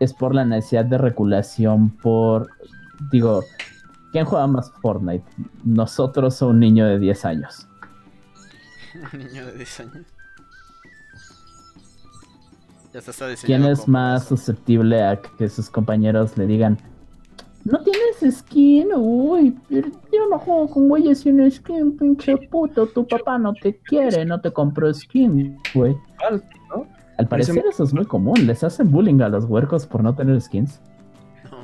[0.00, 2.48] es por la necesidad de regulación por,
[3.10, 3.42] digo,
[4.12, 5.24] ¿quién juega más Fortnite?
[5.64, 7.68] Nosotros o un niño de 10 años.
[9.12, 10.06] Un niño de 10 años.
[12.92, 14.36] Ya está, está ¿Quién es más eso.
[14.36, 16.76] susceptible a que sus compañeros le digan,
[17.64, 18.88] no tienes skin?
[18.94, 24.24] Uy, yo no juego con güeyes sin skin, pinche puto, tu papá no te quiere,
[24.24, 25.96] no te compró skin, güey.
[27.18, 28.46] Al parecer eso es muy común.
[28.46, 30.80] Les hacen bullying a los huercos por no tener skins.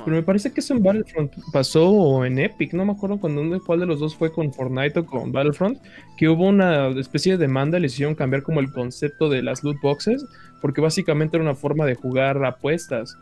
[0.05, 3.59] Pero me parece que eso en Battlefront pasó o en Epic, no me acuerdo cuando
[3.63, 5.77] cuál de los dos fue con Fortnite o con Battlefront,
[6.17, 9.79] que hubo una especie de demanda, les hicieron cambiar como el concepto de las loot
[9.81, 10.25] boxes,
[10.61, 13.17] porque básicamente era una forma de jugar apuestas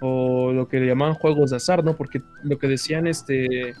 [0.00, 1.94] o lo que le llamaban juegos de azar, ¿no?
[1.96, 3.74] Porque lo que decían este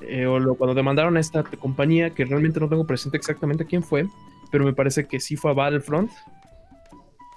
[0.00, 3.82] eh, o lo- cuando demandaron a esta compañía, que realmente no tengo presente exactamente quién
[3.82, 4.06] fue,
[4.50, 6.10] pero me parece que sí fue a Battlefront,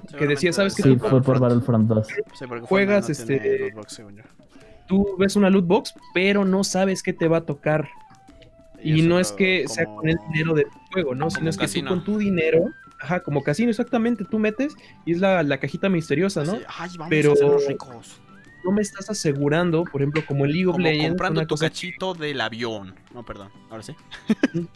[0.06, 0.84] que decía, ¿sabes qué?
[0.84, 2.08] Sí, fue por Battlefront 2.
[2.08, 3.74] Sí, porque juegas, este,
[4.88, 7.89] tú ves una loot box, pero no sabes qué te va a tocar.
[8.82, 11.26] Y, no es que sea con el dinero del juego, ¿no?
[11.26, 12.65] como Sino es que tú con tu dinero,
[13.02, 16.54] ajá, como casino, exactamente, tú metes y es la, la cajita misteriosa, ¿no?
[16.68, 18.22] Ay, vamos Pero- a ricos.
[18.65, 22.13] No me estás asegurando, por ejemplo, como el League of Como Legends, comprando tu cachito
[22.15, 22.95] del avión.
[23.13, 23.49] No, perdón.
[23.69, 23.93] Ahora sí.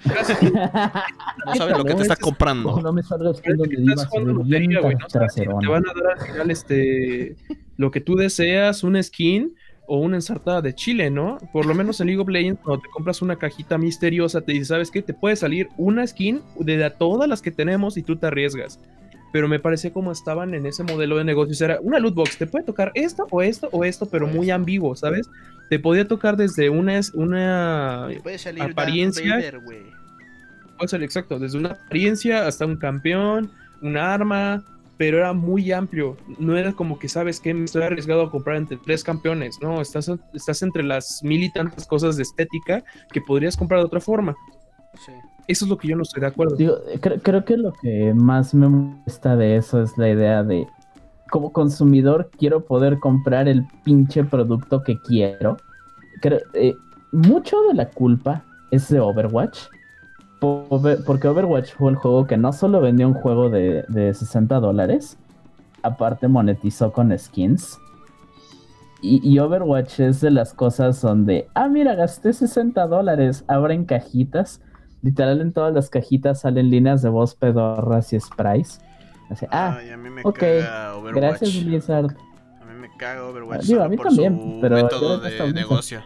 [0.04, 0.34] casi-
[1.46, 2.80] No sabes lo que te está comprando.
[2.82, 6.52] no me salgas que estás jugando lotería, güey, no te van a dar al final
[6.52, 7.36] este
[7.78, 9.56] lo que tú deseas, un skin
[9.88, 11.38] o una ensartada de chile, ¿no?
[11.52, 14.66] Por lo menos en League of Legends, cuando te compras una cajita misteriosa, te dice,
[14.66, 15.02] ¿sabes qué?
[15.02, 18.80] Te puede salir una skin de todas las que tenemos y tú te arriesgas.
[19.32, 21.62] Pero me parecía como estaban en ese modelo de negocios.
[21.62, 24.56] Era una loot box, te puede tocar esto o esto o esto, pero muy esto.
[24.56, 25.30] ambiguo, ¿sabes?
[25.70, 29.60] Te podía tocar desde una, una Puede salir apariencia- Vader,
[30.78, 34.64] puede ser exacto, desde una apariencia hasta un campeón, un arma,
[34.98, 36.18] pero era muy amplio.
[36.40, 39.80] No era como que sabes que me estoy arriesgado a comprar entre tres campeones, no,
[39.82, 44.00] estás, estás entre las mil y tantas cosas de estética que podrías comprar de otra
[44.00, 44.36] forma.
[45.06, 45.12] Sí.
[45.50, 46.56] Eso es lo que yo no estoy de acuerdo.
[47.24, 50.68] Creo que lo que más me molesta de eso es la idea de,
[51.32, 55.58] como consumidor, quiero poder comprar el pinche producto que quiero.
[56.22, 56.76] Creo- eh,
[57.12, 59.62] mucho de la culpa es de Overwatch.
[60.40, 60.68] po-
[61.08, 65.18] Porque Overwatch fue el juego que no solo vendió un juego de, de 60 dólares,
[65.82, 67.80] aparte monetizó con skins.
[69.02, 74.62] Y Overwatch es de las cosas donde, ah, mira, gasté 60 dólares, abren cajitas.
[75.02, 78.82] Literal en todas las cajitas salen líneas de voz pedorras y sprays.
[79.30, 81.16] Así, ah, Ay, a mí me ok, caga Overwatch.
[81.16, 82.16] gracias Blizzard.
[82.62, 86.02] A mí me caga Overwatch Digo, a mí por también, su pero método de negocio.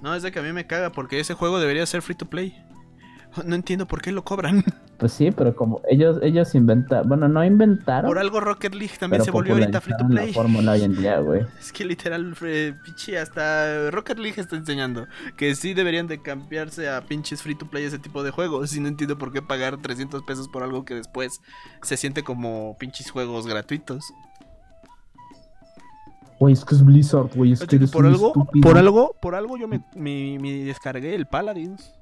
[0.00, 2.26] No, es de que a mí me caga porque ese juego debería ser free to
[2.26, 2.56] play.
[3.46, 4.62] No entiendo por qué lo cobran.
[5.02, 9.24] Pues sí, pero como ellos, ellos inventaron, bueno, no inventaron, Por algo Rocket League también
[9.24, 10.28] se volvió ahorita free to play.
[10.28, 11.40] la fórmula hoy en día, güey.
[11.58, 16.88] Es que literal, eh, pinche, hasta Rocket League está enseñando que sí deberían de cambiarse
[16.88, 18.76] a pinches free to play ese tipo de juegos.
[18.76, 21.40] Y no entiendo por qué pagar 300 pesos por algo que después
[21.82, 24.04] se siente como pinches juegos gratuitos.
[26.38, 28.62] Güey, es que es Blizzard, güey, es que Fíjate que eres por algo, estúpido.
[28.68, 31.92] por algo, por algo yo me, me- me descargué el Paladins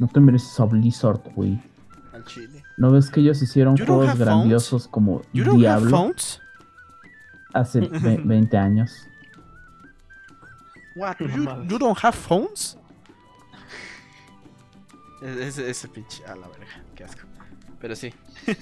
[0.00, 1.62] No te mereces a Blizzard, güey.
[2.12, 2.64] al chile.
[2.78, 4.26] ¿No ves que ellos hicieron juegos have phones?
[4.26, 6.40] grandiosos como You don't have Diablo phones?
[7.52, 9.06] hace ve- 20 años?
[10.96, 11.16] What?
[11.20, 12.76] You, you don't have phones?
[15.22, 17.20] Ese, ese pinche, a la verga, qué asco.
[17.78, 18.12] Pero sí.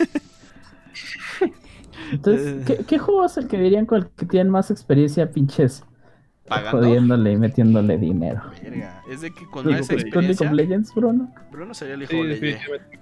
[2.12, 2.66] Entonces.
[2.66, 5.85] ¿qué, qué juego es el que dirían con el que tienen más experiencia, pinches?
[6.48, 6.78] ¿Pagando?
[6.78, 8.42] Jodiéndole y metiéndole dinero.
[8.62, 10.52] Verga, es de que con League más of- ¿Tú League of experiencia.
[10.52, 11.32] Legends, Bruno?
[11.50, 12.98] Bruno sería el hijo Sí, de definitivamente.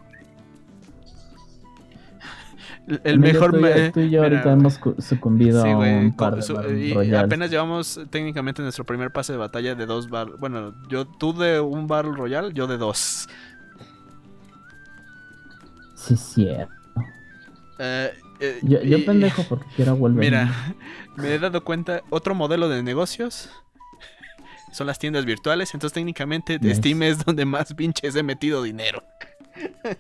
[3.02, 3.50] El, mejor.
[3.50, 6.36] tú, y- me- tú y yo mira, ahorita hemos cu- sucumbido Sí, a un par
[6.36, 10.28] de su- y apenas llevamos técnicamente nuestro primer pase de batalla de dos bar.
[10.38, 13.28] Bueno, yo tú de un Battle Royale, yo de dos.
[15.96, 16.72] Sí, cierto.
[17.80, 18.12] Eh, eh,
[18.62, 20.24] Yo, yo y- pendejo porque quiero volver.
[20.24, 20.74] Mira,
[21.16, 23.48] me he dado cuenta, otro modelo de negocios
[24.72, 26.58] son las tiendas virtuales, entonces técnicamente.
[26.74, 29.02] Steam es donde más pinches he metido dinero.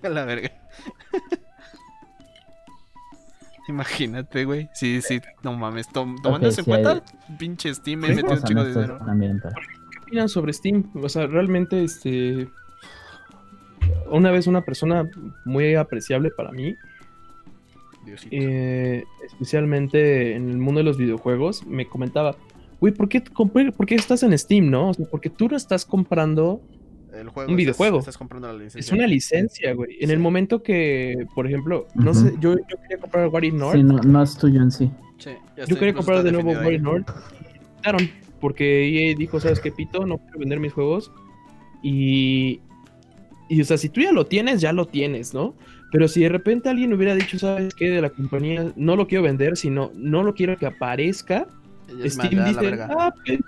[0.02, 0.50] A la verga.
[3.68, 4.68] Imagínate, güey.
[4.74, 8.30] Sí, sí, no mames, tom- tomando Ok, eso en cuenta, hay- pinche Steam he metido
[8.34, 8.98] un chico de dinero.
[9.90, 10.90] ¿Qué opinan sobre Steam?
[11.02, 12.48] O sea, realmente, este.
[14.08, 15.08] Una vez una persona
[15.44, 16.76] muy apreciable para mí.
[18.30, 22.36] Eh, especialmente en el mundo de los videojuegos, me comentaba,
[22.80, 24.90] güey, ¿por qué, ¿por qué estás en Steam, no?
[24.90, 26.60] O sea, porque tú no estás comprando,
[27.12, 27.98] El juego, un estás- videojuego.
[28.00, 28.80] Estás, comprando la licencia.
[28.80, 29.96] es una licencia, güey.
[30.00, 33.76] En el momento que, por ejemplo, no sé, yo, yo quería comprar What If North,
[33.76, 34.90] Sí, no, no es tuyo en sí.
[35.18, 36.50] Sí, ya yo quería comprar de nuevo.
[36.52, 37.08] What If North,
[37.76, 40.04] quitaron, porque EA dijo, ¿sabes qué, Pito?
[40.06, 41.10] No quiero vender mis juegos.
[41.82, 42.60] Y,
[43.48, 45.54] y, o sea, si tú ya lo tienes, ya lo tienes, ¿no?
[45.92, 47.90] Pero si de repente alguien hubiera dicho, ¿sabes qué?
[47.90, 51.46] De la compañía, no lo quiero vender, sino no lo quiero que aparezca,
[51.92, 53.38] más, Steam dice, ah, pues,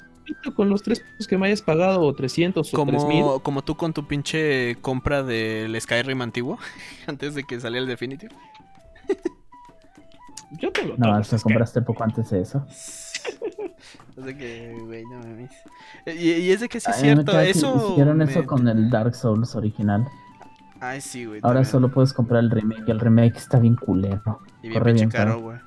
[0.54, 3.22] con los tres pesos que me hayas pagado, o 300 o 3000.
[3.22, 6.58] Como, como tú con tu pinche compra del Skyrim antiguo,
[7.06, 8.34] antes de que saliera el Definitive.
[10.60, 11.28] Yo tengo No, todos.
[11.28, 12.64] te es que- compraste poco antes de eso.
[14.16, 15.52] O sea que, güey, no mames.
[16.06, 17.90] Y, y es de que sí es Ay, cierto, eso.
[17.92, 20.08] Hicieron me- eso con el Dark Souls original.
[20.80, 21.40] Ay, sí, güey.
[21.42, 21.70] Ahora también.
[21.72, 22.88] solo puedes comprar el remake.
[22.88, 24.40] El remake está bien culero.
[24.62, 25.58] Y bien corre pinche bien caro, güey.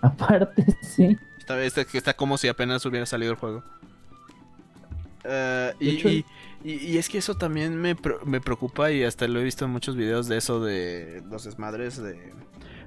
[0.00, 1.16] Aparte, sí.
[1.38, 3.62] Está, está, está como si apenas hubiera salido el juego.
[5.24, 6.24] Eh, y, hecho- y-
[6.64, 9.70] y- y es que eso también me, me preocupa y hasta lo he visto en
[9.70, 12.32] muchos videos de eso de los desmadres de...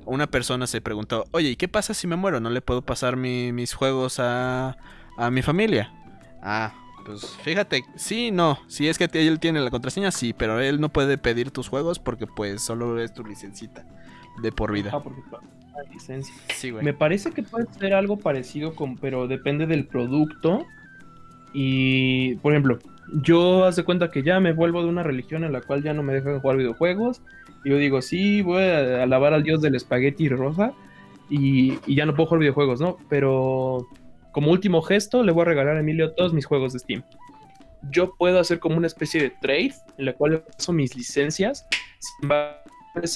[0.06, 2.40] Una persona se preguntó, oye, ¿y qué pasa si me muero?
[2.40, 4.78] ¿No le puedo pasar mi- mis juegos a,
[5.18, 5.92] a mi familia?
[6.44, 6.74] Ah,
[7.06, 10.90] pues fíjate, sí, no, si es que él tiene la contraseña, sí, pero él no
[10.90, 13.86] puede pedir tus juegos porque pues solo es tu licencita
[14.42, 14.90] de por vida.
[14.90, 16.34] Ajá, porque la licencia.
[16.54, 16.84] Sí, güey.
[16.84, 20.66] Me parece que puede ser algo parecido con, pero depende del producto.
[21.54, 22.80] Y, por ejemplo,
[23.22, 25.94] yo haz de cuenta que ya me vuelvo de una religión en la cual ya
[25.94, 27.22] no me dejan jugar videojuegos.
[27.64, 30.74] Y yo digo, sí, voy a alabar al dios del espagueti rosa.
[31.30, 32.98] Y, y ya no puedo jugar videojuegos, ¿no?
[33.10, 33.88] Pero
[34.36, 37.04] como último gesto, le voy a regalar a Emilio todos mis juegos de Steam.
[37.90, 41.66] Yo puedo hacer como una especie de trade en la cual le paso mis licencias.
[42.00, 42.60] Sin embargo,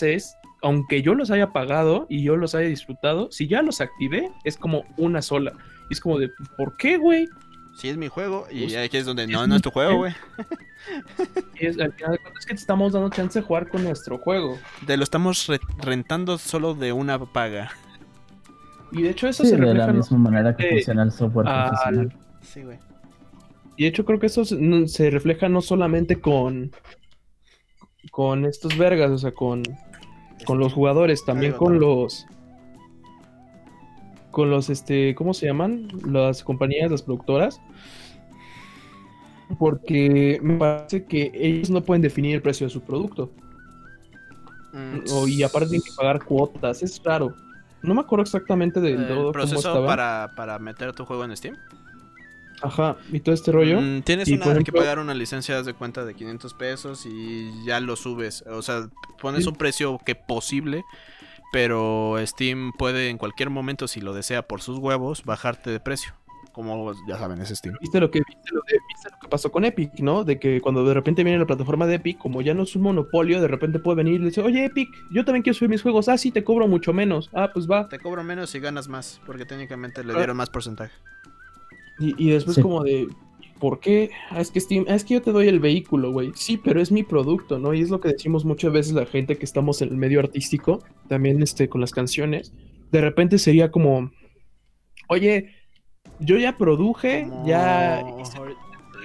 [0.02, 4.32] es aunque yo los haya pagado y yo los haya disfrutado, si ya los activé,
[4.46, 5.52] es como una sola.
[5.90, 7.28] Y es como de, ¿por qué, güey?
[7.76, 9.72] Sí, es mi juego y Pues, aquí es donde es no, mi no es tu
[9.72, 10.14] juego, güey.
[11.60, 13.84] Y es, al final de cuentas es que te estamos dando chance de jugar con
[13.84, 14.58] nuestro juego.
[14.88, 17.74] Te lo estamos re- rentando solo de una paga.
[18.92, 19.88] Y de hecho eso Sí, se de la refleja...
[19.92, 22.14] no- misma manera que eh, funciona el software al- profesional.
[22.42, 22.78] Sí, güey.
[23.78, 26.72] Y de hecho creo que eso se, refleja no solamente con...
[28.12, 29.62] Con estos vergas, o sea, con,
[30.46, 32.26] con los jugadores, también con los...
[34.32, 35.88] Con los, este, ¿cómo se llaman?
[36.06, 37.60] Las compañías, las productoras.
[39.58, 43.32] Porque me parece que ellos no pueden definir el precio de su producto.
[44.74, 47.36] Mm, O, y aparte tienen que pagar cuotas, es raro.
[47.82, 51.58] No me acuerdo exactamente del el todo proceso para, para meter tu juego en Steam.
[52.62, 53.80] Ajá, y todo este rollo.
[53.80, 57.96] Mm, tienes una, que pagar una licencia de cuenta de 500 pesos y ya lo
[57.96, 58.44] subes.
[58.48, 58.90] O sea,
[59.22, 60.84] pones un precio que posible,
[61.54, 66.14] pero Steam puede en cualquier momento, si lo desea por sus huevos, bajarte de precio.
[66.52, 67.76] Como ya saben, es Steam.
[67.80, 70.24] ¿Viste lo que viste lo, de- viste lo que pasó con Epic, ¿no?
[70.24, 72.82] De que cuando de repente viene la plataforma de Epic, como ya no es un
[72.82, 76.10] monopolio, de repente puede venir y decir, oye Epic, yo también quiero subir mis juegos.
[76.10, 77.30] Ah, sí, te cobro mucho menos.
[77.34, 77.88] Ah, pues va.
[77.88, 80.18] Te cobro menos y ganas más, porque técnicamente le Ah.
[80.18, 80.92] dieron más porcentaje.
[82.00, 82.62] Y, y después Sí.
[82.62, 83.08] como de,
[83.60, 84.10] ¿por qué?
[84.32, 86.32] Ah, es que Steam, ah, es que yo te doy el vehículo, güey.
[86.36, 87.74] Sí, pero es mi producto, ¿no?
[87.74, 90.84] Y es lo que decimos muchas veces la gente que estamos en el medio artístico,
[91.08, 92.54] también este, con las canciones.
[92.92, 94.12] De repente sería como,
[95.10, 95.54] oye,
[96.20, 98.04] yo ya produje, ya...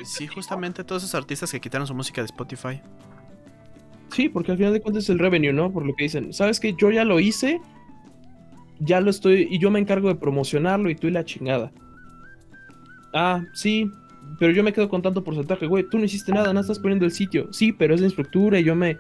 [0.05, 2.81] Sí, justamente todos esos artistas que quitaron su música de Spotify.
[4.11, 5.73] Sí, porque al final de cuentas es el revenue, ¿no?
[5.73, 7.61] Por lo que dicen, ¿sabes que Yo ya lo hice,
[8.81, 11.73] ya lo estoy, y yo me encargo de promocionarlo y tú y la chingada.
[13.13, 13.91] Ah, sí,
[14.39, 17.05] pero yo me quedo con tanto porcentaje, güey, tú no hiciste nada, no estás poniendo
[17.05, 17.53] el sitio.
[17.53, 18.99] Sí, pero es la estructura y yo me,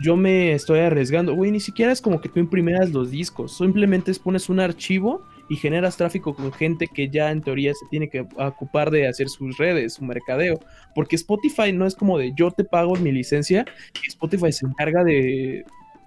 [0.00, 1.34] yo me estoy arriesgando.
[1.34, 5.22] Güey, ni siquiera es como que tú imprimieras los discos, simplemente es pones un archivo
[5.48, 9.28] y generas tráfico con gente que ya en teoría se tiene que ocupar de hacer
[9.28, 10.58] sus redes, su mercadeo.
[10.94, 13.64] Porque Spotify no es como de yo te pago mi licencia
[14.02, 15.64] y Spotify se encarga de,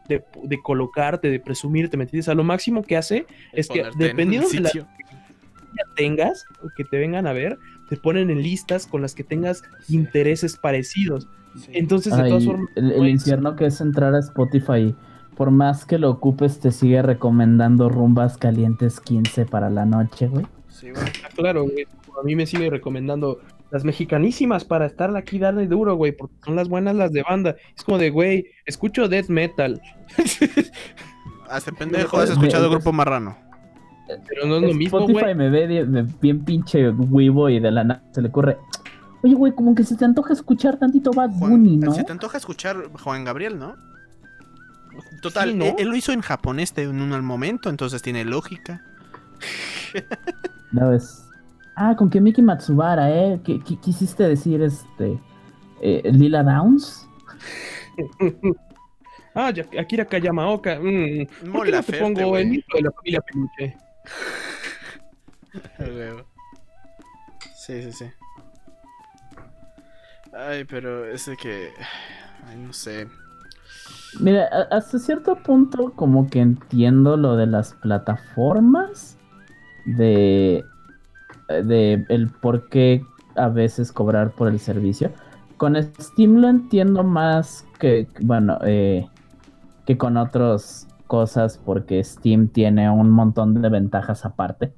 [0.08, 2.30] de, de colocarte, de presumirte, ¿me entiendes?
[2.30, 4.86] A lo máximo que hace es que dependiendo de la que
[5.96, 7.58] tengas o que te vengan a ver,
[7.90, 9.96] te ponen en listas con las que tengas Sí.
[9.96, 11.28] intereses parecidos.
[11.58, 11.72] Sí.
[11.74, 14.96] Entonces, de Ay, todas formas, el, el pues, infierno que es entrar a Spotify.
[15.36, 20.46] Por más que lo ocupes, te sigue recomendando rumbas calientes 15 para la noche, güey.
[20.70, 21.04] Sí, güey.
[21.24, 21.86] Ah, Claro, güey.
[22.20, 23.40] A mí me sigue recomendando
[23.72, 27.56] las mexicanísimas para estar aquí darle duro, güey, porque son las buenas las de banda.
[27.76, 29.82] Es como de, güey, escucho death metal,
[31.50, 33.38] Hasta pendejo has escuchado Grupo Marrano.
[34.28, 35.36] pero no es lo mismo, Spotify güey.
[35.36, 38.58] me ve de- de bien pinche huevo y de la nada se le ocurre.
[39.24, 41.92] Oye, güey, como que se te antoja escuchar tantito Bad Bunny, ¿no?
[41.92, 43.76] Se te antoja escuchar Juan Gabriel, ¿no?
[45.22, 45.66] Total, Sí, ¿no?
[45.66, 48.82] él, él lo hizo en japonés de en un momento, entonces tiene lógica.
[50.72, 51.24] Ya ves.
[51.76, 53.40] Ah, con que Miki Matsubara, ¿eh?
[53.44, 55.20] ¿Qué, qué quisiste decir, este?
[55.82, 57.08] eh, Lila Downs?
[59.38, 60.80] Ah, Akira Kayamaoka.
[60.80, 63.78] Mm, ¿Por qué Mola no te Ferte, pongo el libro de la familia Peluche?
[67.58, 68.06] Sí, sí, sí.
[70.34, 71.74] Ay, pero es de que.
[72.48, 73.08] Ay, no sé.
[74.20, 79.18] Mira, hasta cierto punto como que entiendo lo de las plataformas
[79.86, 80.64] de,
[81.50, 83.04] de el por qué
[83.36, 85.12] a veces cobrar por el servicio.
[85.58, 89.08] Con Steam lo entiendo más que, bueno, eh,
[89.86, 94.74] que con otros cosas porque Steam tiene un montón de ventajas aparte.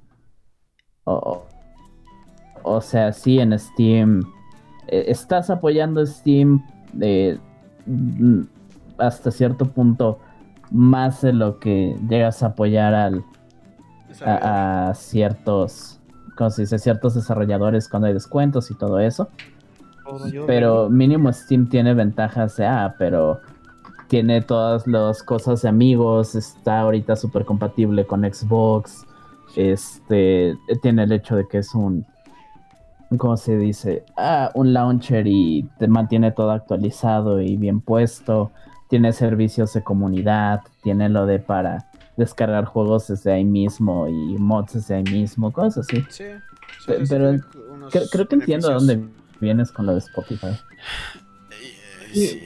[1.04, 1.46] O,
[2.64, 4.22] o sea, sí, en Steam
[4.88, 6.66] eh, estás apoyando Steam
[7.00, 7.40] eh,
[8.98, 10.20] hasta cierto punto
[10.72, 13.24] más de lo que llegas a apoyar al,
[14.26, 16.00] a, a ciertos,
[16.36, 16.80] ¿cómo se dice?
[16.80, 19.30] Ciertos desarrolladores cuando hay descuentos y todo eso.
[20.46, 23.42] Pero mínimo Steam tiene ventajas de, ah, pero
[24.08, 29.06] tiene todas las cosas de amigos, está ahorita súper compatible con Xbox,
[29.56, 32.06] este, tiene el hecho de que es un,
[33.18, 34.06] ¿cómo se dice?
[34.16, 38.52] Ah, un launcher y te mantiene todo actualizado y bien puesto,
[38.90, 44.74] tiene servicios de comunidad, tiene lo de para descargar juegos desde ahí mismo y mods
[44.74, 46.04] desde ahí mismo, cosas así.
[46.10, 46.24] Sí.
[46.86, 47.32] Pe- pero
[47.92, 49.04] Cre- creo que entiendo a dónde
[49.40, 50.48] vienes con lo de Spotify.
[52.14, 52.42] Sí.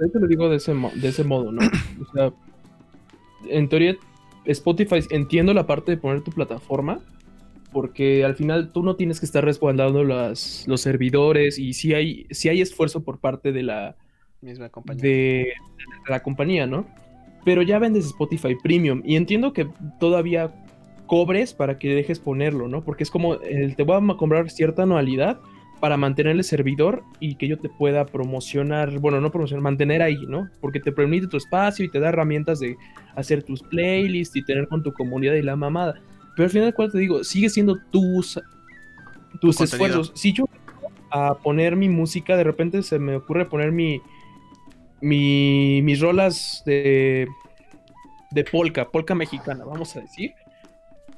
[0.00, 1.62] Yo te lo digo de ese, mo- de ese modo, ¿no?
[2.00, 2.32] O sea,
[3.48, 3.94] en teoría,
[4.44, 7.00] Spotify, entiendo la parte de poner tu plataforma,
[7.72, 12.26] porque al final tú no tienes que estar respaldando las, los servidores y si hay,
[12.30, 13.96] sí hay esfuerzo por parte de la,
[14.44, 15.02] Misma compañía.
[15.02, 15.52] de,
[16.08, 16.86] la compañía, ¿no?
[17.44, 19.66] Pero ya vendes Spotify Premium y entiendo que
[19.98, 20.54] todavía
[21.06, 22.82] cobres para que dejes ponerlo, ¿no?
[22.82, 25.40] Porque es como, el, te voy a comprar cierta anualidad
[25.80, 30.18] para mantener el servidor y que yo te pueda promocionar, bueno, no promocionar, mantener ahí,
[30.28, 30.48] ¿no?
[30.60, 32.76] Porque te permite tu espacio y te da herramientas de
[33.16, 35.94] hacer tus playlists y tener con tu comunidad y la mamada.
[36.36, 38.40] Pero al final de cuentas te digo, sigue siendo tus,
[39.40, 40.12] tus esfuerzos.
[40.14, 40.46] Si yo
[41.10, 44.00] a poner mi música, de repente se me ocurre poner mi,
[45.04, 47.28] mi mis rolas de,
[48.30, 50.32] de polka, polka mexicana, vamos a decir.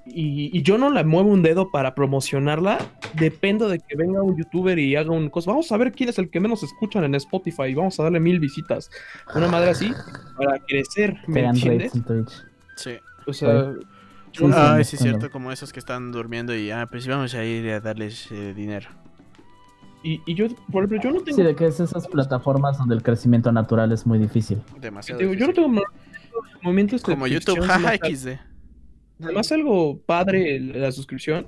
[0.05, 2.78] Y, y yo no la muevo un dedo para promocionarla,
[3.14, 5.51] dependo de que venga un youtuber y haga un cosa.
[5.51, 7.74] Vamos a ver quién es el que menos escuchan en Spotify.
[7.74, 8.89] Vamos a darle mil visitas.
[9.34, 9.93] Una madre así,
[10.37, 11.93] para crecer, ¿me entiendes?
[12.76, 12.99] Sí.
[13.26, 13.72] O sea,
[14.37, 17.43] Sí, yo sí, es cierto, como esos que están durmiendo y, ah, pues vamos a
[17.43, 18.91] ir a darles eh, dinero.
[20.03, 22.94] Y, y yo, por ejemplo, yo no tengo Sí, de que es esas plataformas donde
[22.94, 24.59] el crecimiento natural es muy difícil.
[24.80, 25.18] Demasiado.
[25.20, 25.55] Digo, yo no difícil.
[25.64, 25.82] tengo mo-
[26.62, 28.40] movimientos de Como YouTube, jaja, se me hace- XD.
[29.24, 31.47] Además algo padre la suscripción,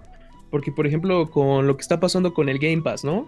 [0.50, 3.26] porque por ejemplo con lo que está pasando con el Game Pass, ¿no?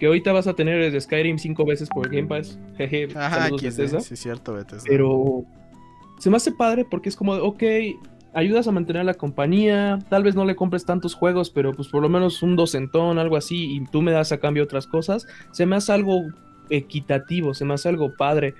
[0.00, 3.48] Que ahorita vas a tener el Skyrim cinco veces por el Game Pass, jeje, Ajá,
[3.48, 3.62] XD.
[3.62, 4.00] Bethesda.
[4.00, 4.84] Sí, es cierto, Bethesda.
[4.88, 5.44] Pero
[6.18, 7.62] se me hace padre porque es como, ok,
[8.34, 12.02] ayudas a mantener la compañía, tal vez no le compres tantos juegos, pero pues por
[12.02, 15.66] lo menos un docentón, algo así, y tú me das a cambio otras cosas, se
[15.66, 16.22] me hace algo
[16.70, 18.54] equitativo, se me hace algo padre.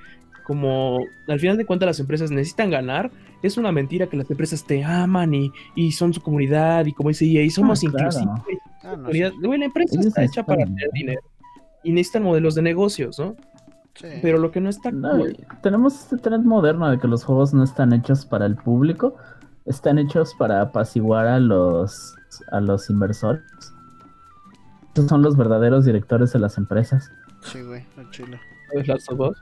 [0.47, 3.11] Como al final de cuentas las empresas necesitan ganar,
[3.43, 7.09] es una mentira que las empresas te aman y, y son su comunidad, y como
[7.09, 8.07] dice EA, somos Ah, claro.
[8.11, 8.41] inclusivos.
[8.51, 8.97] y Ah,
[9.41, 11.21] no, la empresa Ellos está hecha para tener dinero.
[11.83, 13.35] y necesitan modelos de negocios, ¿no?
[13.95, 14.07] sí.
[14.21, 17.25] Pero lo que no está No, cool- y tenemos este trend moderno de que los
[17.25, 19.17] juegos no están hechos para el público,
[19.67, 22.15] están hechos para apaciguar a los
[22.51, 23.43] a los inversores.
[24.89, 27.11] Estos son los verdaderos directores de las empresas.
[27.43, 28.41] Sí, güey, al chile.
[28.73, 29.39] ¿Sabes Last of Us?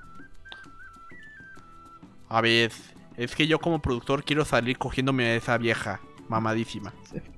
[2.28, 2.72] A ver,
[3.16, 6.92] es que yo como productor quiero salir cogiéndome a esa vieja mamadísima.
[7.10, 7.20] Sí.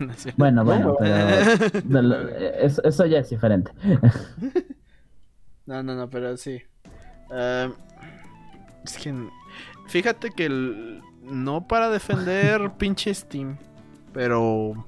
[0.00, 0.34] No sé.
[0.36, 1.14] Bueno, bueno, No, pero
[1.84, 3.70] de lo- eso, eso ya es diferente.
[5.64, 6.60] No, no, no, pero sí.
[7.30, 7.72] Em,
[8.84, 9.14] es que.
[9.86, 13.56] Fíjate que el- no para defender pinche Steam,
[14.12, 14.86] pero.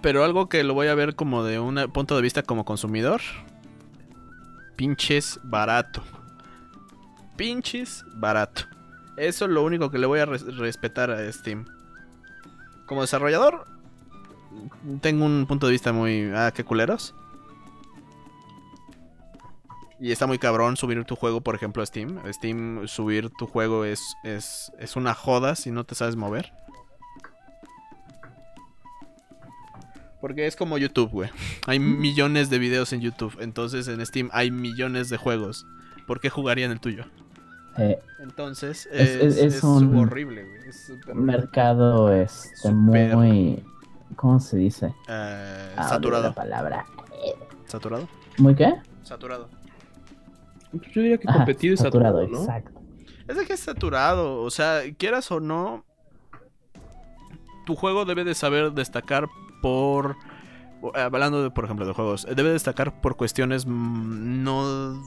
[0.00, 3.20] Pero algo que lo voy a ver como de un punto de vista como consumidor.
[4.74, 6.02] Pinches barato.
[7.36, 8.62] Pinches barato.
[9.16, 11.66] Eso es lo único que le voy a res- respetar a Steam.
[12.86, 13.66] Como desarrollador,
[15.00, 16.30] tengo un punto de vista muy.
[16.34, 17.14] Ah, qué culeros.
[20.02, 22.20] Y está muy cabrón subir tu juego, por ejemplo, a Steam.
[22.32, 26.52] Steam, subir tu juego es, es, es una joda si no te sabes mover.
[30.20, 31.30] Porque es como YouTube, güey.
[31.68, 33.36] Hay millones de videos en YouTube.
[33.40, 35.66] Entonces en Steam hay millones de juegos.
[36.08, 37.04] ¿Por qué jugarían el tuyo?
[37.78, 40.68] Eh, Entonces Es- es, es- es un horrible, güey.
[40.68, 43.14] Es mercado este Super.
[43.16, 43.62] muy
[44.16, 44.94] ¿cómo se dice?
[45.08, 46.24] eh, Ah, saturado.
[46.24, 46.86] La palabra.
[47.66, 48.08] ¿Saturado?
[48.38, 48.74] ¿Muy qué?
[49.04, 49.48] Saturado.
[50.72, 52.38] Yo diría que Ajá, competido y saturado, ¿no?
[52.40, 52.80] exacto.
[53.28, 54.40] Es de que es saturado.
[54.42, 55.84] O sea, quieras o no,
[57.66, 59.28] tu juego debe de saber destacar
[59.60, 60.16] por.
[60.94, 65.02] Hablando, de, por ejemplo, de juegos, debe destacar por cuestiones mm, no.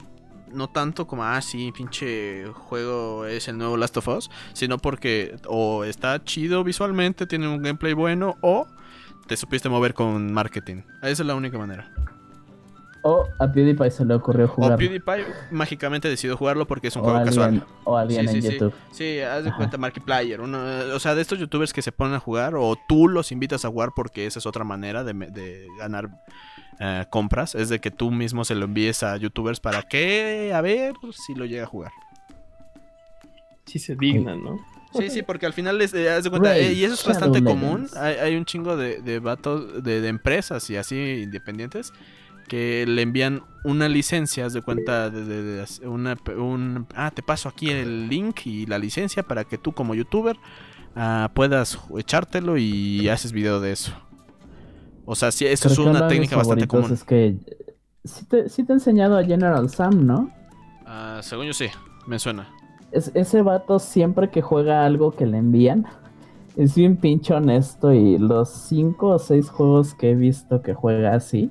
[0.52, 5.36] No tanto como, ah, sí, pinche juego es el nuevo Last of Us, sino porque
[5.48, 8.64] o está chido visualmente, tiene un gameplay bueno, o
[9.26, 10.82] te supiste mover con marketing.
[11.02, 11.92] Esa es la única manera.
[13.08, 14.76] O a PewDiePie se le ocurrió O jugar.
[14.78, 17.66] PewDiePie mágicamente decidió jugarlo porque es un O juego alguien, casual.
[17.84, 18.52] o alguien Sí, en sí, sí.
[18.54, 18.74] YouTube.
[18.90, 19.58] Sí, haz de Ajá.
[19.58, 20.40] cuenta Markiplier.
[20.40, 20.58] Uno,
[20.92, 23.68] o sea, de estos youtubers que se ponen a jugar o tú los invitas a
[23.68, 26.08] jugar porque esa es otra manera de, de ganar
[26.80, 27.54] eh, compras.
[27.54, 31.34] Es de que tú mismo se lo envíes a youtubers para que, a ver si
[31.36, 31.92] lo llega a jugar.
[33.66, 34.58] Sí se dignan, ¿no?
[34.94, 37.40] Sí, sí, porque al final les haz de cuenta, eh, y eso es Shadow bastante
[37.40, 37.60] Legends.
[37.62, 37.88] común.
[37.96, 41.92] Hay, hay un chingo de, de vatos, de, de empresas y así independientes
[42.48, 47.22] que le envían una licencia, haz de cuenta de, de- de una, un, ah, te
[47.22, 50.36] paso aquí el link y la licencia para que tú como youtuber
[50.94, 53.92] ah, puedas echártelo y haces video de eso.
[55.04, 56.92] O sea, sí, eso Creo es una técnica bastante común.
[56.92, 57.36] Es que
[58.04, 60.30] sí te, sí te he enseñado a General Sam, ¿no?
[60.84, 61.66] Ah, según yo sí,
[62.06, 62.48] me suena.
[62.92, 65.86] Es, ese vato siempre que juega algo que le envían
[66.56, 71.14] es bien pinche honesto y los cinco o seis juegos que he visto que juega
[71.14, 71.50] así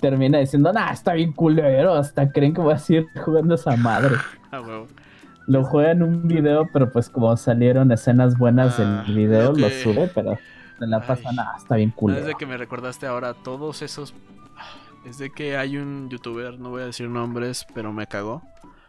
[0.00, 4.16] termina diciendo, nah, está bien culero, hasta creen que voy a seguir jugando esa madre.
[4.52, 4.88] Ah, huevo.
[5.46, 9.70] Lo juega en un video, pero pues como salieron escenas buenas Ah, del video, lo
[9.70, 10.36] sube, pero
[10.78, 11.02] se la Ay.
[11.06, 12.24] pasa, nah, está bien culero.
[12.26, 14.12] de que me recordaste ahora todos esos.
[15.06, 18.42] Es de que hay un youtuber, no voy a decir nombres, pero me cagó.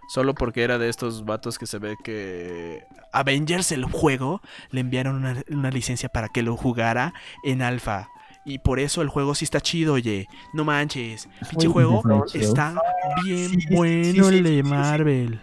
[0.10, 2.84] Solo porque era de estos vatos que se ve que
[3.14, 4.41] Avengers el juego
[4.72, 8.10] le enviaron una, una licencia para que lo jugara en alfa.
[8.45, 10.27] Y por eso el juego sí está chido, oye.
[10.53, 11.29] No manches.
[11.49, 12.01] Pinche juego
[12.33, 12.75] está
[13.23, 14.63] bien Sí, bueno sí, el de.
[14.63, 15.39] Marvel.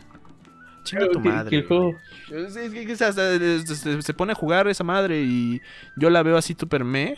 [0.85, 1.51] Chinga tu que- madre.
[1.51, 1.95] que el juego-
[2.31, 3.15] Es- es que- que hasta,
[3.77, 5.61] se, se pone a jugar esa madre y
[5.97, 7.15] yo la veo así super me.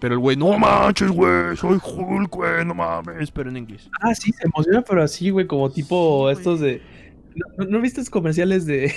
[0.00, 3.30] Pero el güey, no manches, güey, soy Hulk, güey, no mames.
[3.30, 3.88] Pero en inglés.
[4.02, 6.82] Ah, sí, se emociona, pero así, güey, como tipo Sí, estos de.
[7.58, 8.92] ¿No, no- viste comerciales de,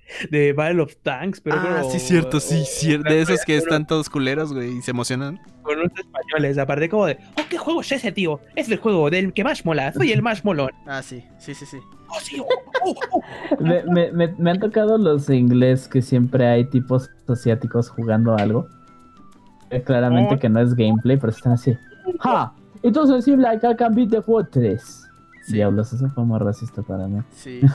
[0.30, 1.40] de Battle of Tanks?
[1.40, 3.08] Pero ah, sí, cierto, sí, cierto.
[3.10, 5.40] De esos que están todos culeros, güey, y se emocionan.
[5.62, 8.40] Con unos españoles, aparte como de, oh, ¿qué juego es ese, tío?
[8.56, 10.70] Es el juego del que más mola, soy el más molón.
[10.86, 11.78] Ah, sí, sí, sí, sí.
[12.08, 12.46] Oh, sí, oh,
[12.84, 13.62] oh, oh.
[13.62, 18.66] Me, me- me- me han tocado los inglés que siempre hay tipos asiáticos jugando algo.
[19.70, 20.38] Eh, Claramente Oh.
[20.38, 21.74] que no es gameplay, pero están así.
[22.20, 22.52] ¡Ja!
[22.82, 25.01] Entonces sí, like I can beat the fortress.
[25.42, 25.54] Sí.
[25.54, 27.20] Diablos, eso fue muy racista para mí.
[27.32, 27.60] Sí.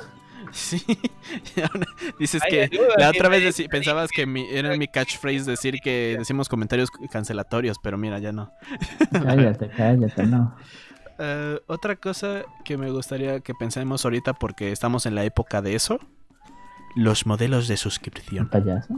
[0.53, 0.81] Sí.
[2.19, 5.79] Dices Ay, que ayuda, la que otra vez pensabas que mi- era mi catchphrase decir
[5.83, 8.53] que decimos comentarios cancelatorios, pero mira, ya no.
[9.11, 10.55] Cállate, cállate, no.
[11.19, 15.73] Eh, otra cosa que me gustaría que pensemos ahorita porque estamos en la época de
[15.75, 15.99] eso,
[16.95, 18.47] los modelos de ¿Un suscripción.
[18.47, 18.93] payaso?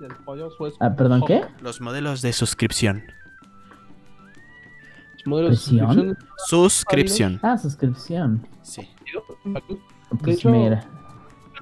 [0.00, 1.42] El payaso es- Ah, perdón, ¿qué?
[1.60, 3.04] Los modelos de suscripción.
[5.24, 5.88] Los modelos de ¿Presión?
[5.88, 6.18] suscripción.
[6.48, 7.40] Suscripción.
[7.42, 8.46] Ah, suscripción.
[8.62, 8.88] Sí.
[10.22, 10.84] Pues hecho, mira.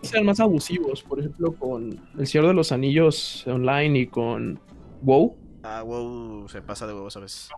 [0.03, 4.59] sean más abusivos, por ejemplo, con El Señor de los Anillos online y con
[5.03, 5.37] WoW.
[5.63, 7.49] Ah, wow, se pasa de huevos a veces.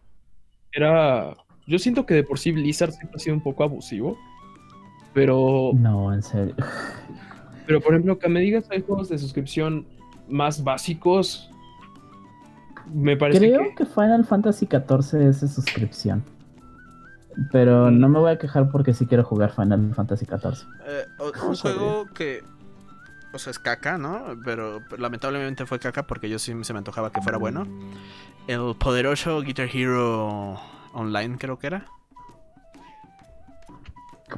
[0.73, 1.35] Era.
[1.67, 4.19] Yo siento que de por sí Blizzard siempre ha sido un poco abusivo.
[5.15, 6.57] Pero, No, en serio.
[7.67, 9.87] pero por ejemplo, que me digas hay juegos de suscripción
[10.29, 11.51] más básicos.
[12.93, 13.75] Me parece Creo que.
[13.77, 16.25] que Final Fantasy XIV es de suscripción.
[17.51, 20.67] Pero no me voy a quejar porque sí quiero jugar Final Fantasy XIV.
[20.87, 21.05] Eh,
[21.47, 22.43] un juego que.
[23.33, 24.23] O sea, es caca, ¿no?
[24.45, 27.67] Pero lamentablemente fue caca porque yo sí se me antojaba que fuera bueno.
[28.47, 30.61] El poderoso Guitar Hero
[30.93, 31.87] Online, creo que era.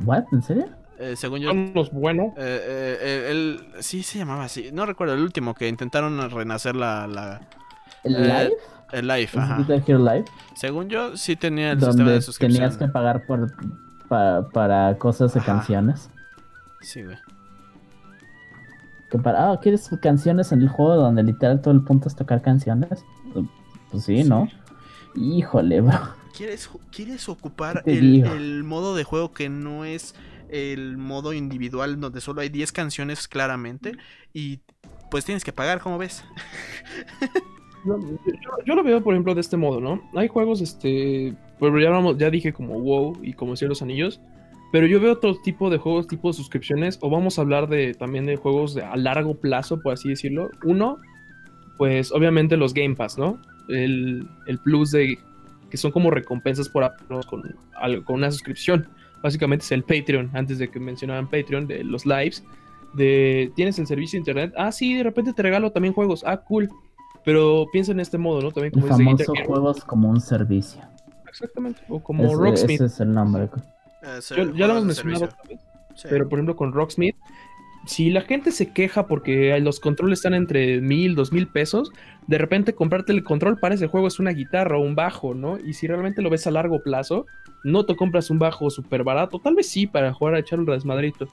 [0.05, 0.24] ¿What?
[0.32, 0.66] ¿En serio?
[0.99, 1.53] Eh, según yo.
[1.53, 2.28] Los buenos.
[2.36, 4.70] eh, eh, eh, el, sí, se llamaba así.
[4.72, 7.40] No recuerdo el último que intentaron renacer la, la
[8.05, 8.55] ¿El Eh, Live?
[8.92, 9.22] el live.
[9.24, 9.59] ¿Es Ajá.
[9.68, 10.24] Live?
[10.55, 12.62] Según yo, sí tenía el sistema Donde de suscripción.
[12.62, 13.52] tenías que pagar por,
[14.09, 15.52] pa- para cosas de Ajá.
[15.55, 16.11] canciones.
[16.82, 17.16] Sí, güey.
[19.11, 22.40] Que para, ah, ¿quieres canciones en el juego donde literal todo el punto es tocar
[22.42, 23.05] canciones?
[23.90, 24.48] Pues sí, ¿no?
[25.16, 25.98] Híjole, bro.
[26.36, 30.14] ¿Quieres, ¿Quieres ocupar ¿Qué te el, el modo de juego que no es
[30.48, 33.96] el modo individual donde solo hay 10 canciones claramente
[34.32, 34.61] y
[35.11, 36.24] pues tienes que pagar, como ves?
[38.64, 40.01] Yo, lo veo, por ejemplo, de este modo, ¿no?
[40.14, 41.35] Hay juegos, este.
[41.59, 41.72] Pues
[42.18, 44.20] ya, dije como WoW y como Cien los Anillos.
[44.72, 46.99] Pero yo veo otro tipo de juegos, tipo de suscripciones.
[47.01, 50.51] O vamos a hablar de también de juegos de, a largo plazo, por así decirlo.
[50.64, 50.99] Uno,
[51.76, 53.41] pues obviamente los Game Pass, ¿no?
[53.68, 55.18] El, el plus de.
[55.70, 56.91] que son como recompensas por
[57.26, 57.43] con,
[58.05, 58.89] con una suscripción.
[59.22, 62.45] Básicamente es el Patreon, antes de que mencionaran Patreon, de los lives.
[62.95, 64.55] De tienes el servicio de internet.
[64.57, 66.22] Ah, sí, de repente te regalo también juegos.
[66.26, 66.68] Ah, cool.
[67.25, 68.51] Pero piensa en este modo, ¿no?
[68.53, 69.45] También El como famoso Hero.
[69.47, 70.83] juegos como un servicio.
[71.29, 71.81] Exactamente.
[71.89, 72.81] O como Rocksmith.
[72.81, 73.45] ese es el nombre.
[74.03, 75.29] Eh, Yo- ya lo hemos mencionado
[75.95, 76.09] Sí.
[76.11, 77.14] Pero por ejemplo con Rocksmith
[77.87, 81.93] si la gente se queja porque los controles están entre mil, dos mil pesos,
[82.27, 85.59] de repente comprarte el control para ese juego es una guitarra o un bajo, ¿no?
[85.59, 87.27] Y si realmente lo ves a largo plazo,
[87.62, 90.64] no te compras un bajo súper barato, tal vez sí para jugar a echar un
[90.66, 91.29] desmadrito.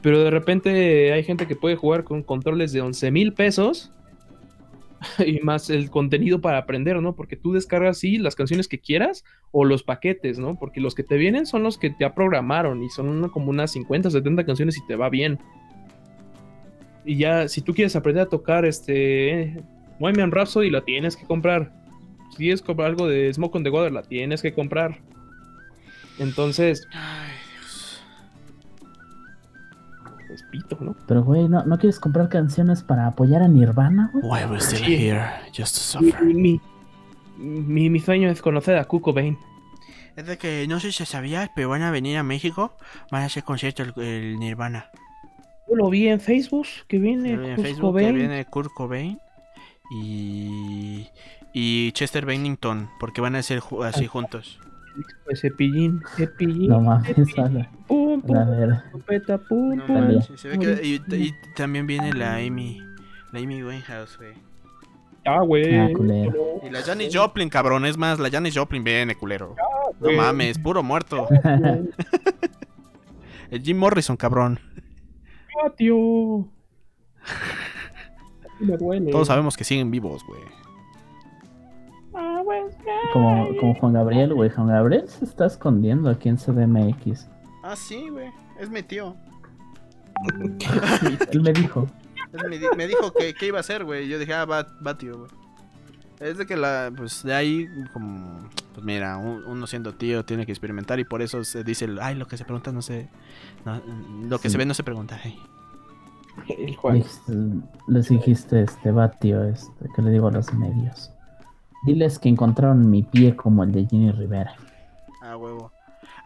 [0.00, 3.92] Pero de repente hay gente que puede jugar con controles de 11 mil pesos
[5.26, 7.14] y más el contenido para aprender, ¿no?
[7.14, 10.58] Porque tú descargas sí las canciones que quieras o los paquetes, ¿no?
[10.58, 14.10] Porque los que te vienen son los que ya programaron y son como unas 50,
[14.10, 15.38] 70 canciones y te va bien.
[17.04, 19.62] Y ya, si tú quieres aprender a tocar este
[19.98, 21.72] Bohemian Rhapsody, la tienes que comprar.
[22.30, 24.98] Si quieres comprar algo de Smoke on the Water, la tienes que comprar.
[26.18, 26.86] Entonces,
[30.32, 30.96] pues pito, ¿no?
[31.06, 34.24] Pero, güey, ¿no, ¿no quieres comprar canciones para apoyar a Nirvana, güey?
[34.24, 34.94] Why we're still Sí.
[35.08, 35.24] here,
[35.56, 36.24] just to Mi, suffer.
[36.24, 36.60] mi,
[37.38, 39.36] mi- mi sueño es conocer a Kurt Cobain.
[40.16, 42.76] Es de que no sé si sabías, pero van a venir a México.
[43.10, 44.90] Van a hacer concierto el, el Nirvana.
[45.68, 48.06] Yo lo vi en Facebook, que viene en Kurt Facebook Cobain.
[48.08, 49.18] que viene Kurt Cobain
[49.90, 51.08] y,
[51.52, 54.58] y Chester Bennington, porque van a ser así juntos.
[55.24, 56.68] Pues cepillín, cepillín.
[56.68, 57.66] No mames, cepillín.
[57.86, 58.70] Pum, pum, A ver.
[58.86, 59.94] escopeta, pum, No pum.
[59.96, 60.14] Dale.
[60.16, 62.80] manches, se ve que- y, y también viene la Amy,
[63.32, 64.32] la Amy Winehouse, güey.
[65.24, 65.76] Ah, güey.
[65.78, 66.34] Ah, culero.
[66.64, 69.54] Y la Janis Joplin, cabrón, es más, la Janis Joplin viene, culero.
[70.00, 70.16] No güey.
[70.16, 71.28] mames, puro muerto.
[73.50, 74.58] El Jim Morrison, cabrón.
[75.64, 75.96] Ah, tío.
[78.60, 79.10] Me duele.
[79.10, 80.40] Todos sabemos que siguen vivos, güey.
[83.12, 84.50] Como, como Juan Gabriel, güey.
[84.50, 87.28] Juan Gabriel se está escondiendo aquí en CDMX.
[87.62, 88.30] Ah, sí, güey.
[88.58, 89.14] Es mi tío.
[91.32, 91.86] Él me dijo.
[92.76, 94.08] Me dijo que, que iba a hacer, güey.
[94.08, 95.30] Yo dije, ah, va, va tío, güey.
[96.20, 98.38] Es de que la, pues de ahí, como,
[98.74, 101.98] pues mira, un- uno siendo tío tiene que experimentar y por eso se dice, el,
[102.00, 103.08] ay, lo que se pregunta no se,
[103.64, 103.82] no,
[104.28, 104.52] lo que Sí.
[104.52, 105.18] se ve no se pregunta.
[105.24, 105.36] ay".
[107.88, 111.11] Les dijiste, este, va, tío, este, que le digo a los medios.
[111.84, 114.54] Diles que encontraron mi pie como el de Jenny Rivera.
[115.22, 115.72] Ah, huevo.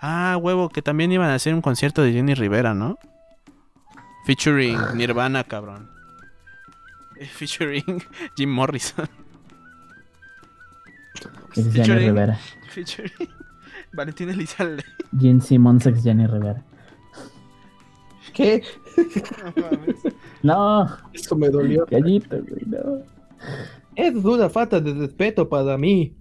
[0.01, 2.99] Ah, huevo, que también iban a hacer un concierto de Jenny Rivera, ¿no?
[4.27, 5.89] Featuring Nirvana, cabrón.
[7.19, 8.03] Eh, Featuring
[8.37, 9.09] Jim Morrison.
[11.55, 12.39] Ex Jenny Featuring- Rivera.
[12.71, 13.13] Featuring
[13.93, 14.85] Valentín Elizalde.
[15.19, 16.63] Gene Simmons ex Jenny Rivera.
[18.35, 18.63] ¿Qué?
[19.57, 19.97] No mames.
[20.43, 21.87] No, Eso me dolió.
[21.91, 23.03] gallito, güey, no.
[23.97, 26.15] Es una falta de respeto para mí.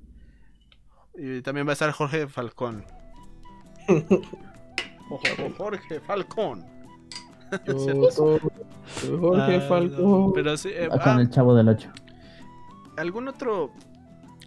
[1.17, 2.83] Y también va a estar Jorge Falcón.
[5.57, 6.65] Jorge, Falcón.
[7.67, 8.09] Yo
[9.19, 10.33] Jorge Ah, Falcón.
[10.33, 11.89] Pero sí, eh, Con ah, el chavo del 8.
[12.97, 13.71] ¿algún otro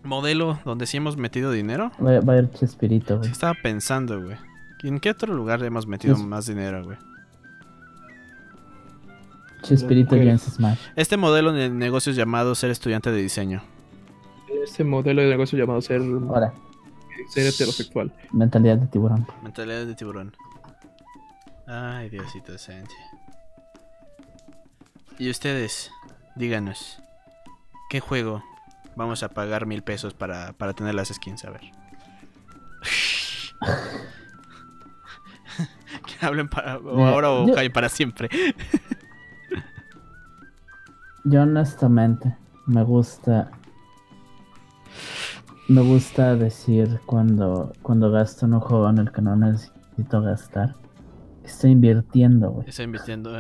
[0.05, 1.91] modelo donde sí hemos metido dinero?
[2.05, 3.31] Va, va a ir Chespirito, güey.
[3.31, 4.37] estaba pensando, güey.
[4.83, 6.97] ¿En qué otro lugar hemos metido Pues- más dinero, güey?
[9.63, 10.17] Chespirito.
[10.17, 10.79] James Smash.
[10.97, 13.63] Este modelo de negocios llamado ser estudiante de diseño.
[14.65, 16.53] Este modelo de negocio llamado ser, Ahora,
[17.29, 18.13] ser heterosexual.
[18.33, 19.27] mentalidad de tiburón.
[19.43, 20.35] Mentalidad de tiburón.
[21.67, 22.95] Ay, Diosito santo.
[25.19, 25.91] Y ustedes,
[26.37, 27.01] díganos,
[27.91, 28.43] ¿qué juego
[28.97, 31.45] vamos a pagar mil pesos para, para tener las skins?
[31.45, 31.61] A ver.
[36.07, 38.29] que hablen para, o ahora o callen para siempre.
[41.31, 43.51] Yo honestamente me gusta.
[45.69, 50.75] Me gusta decir cuando, cuando gasto en un juego en el que no necesito gastar.
[51.45, 52.69] Estoy invirtiendo, güey.
[52.69, 53.31] Estoy invirtiendo.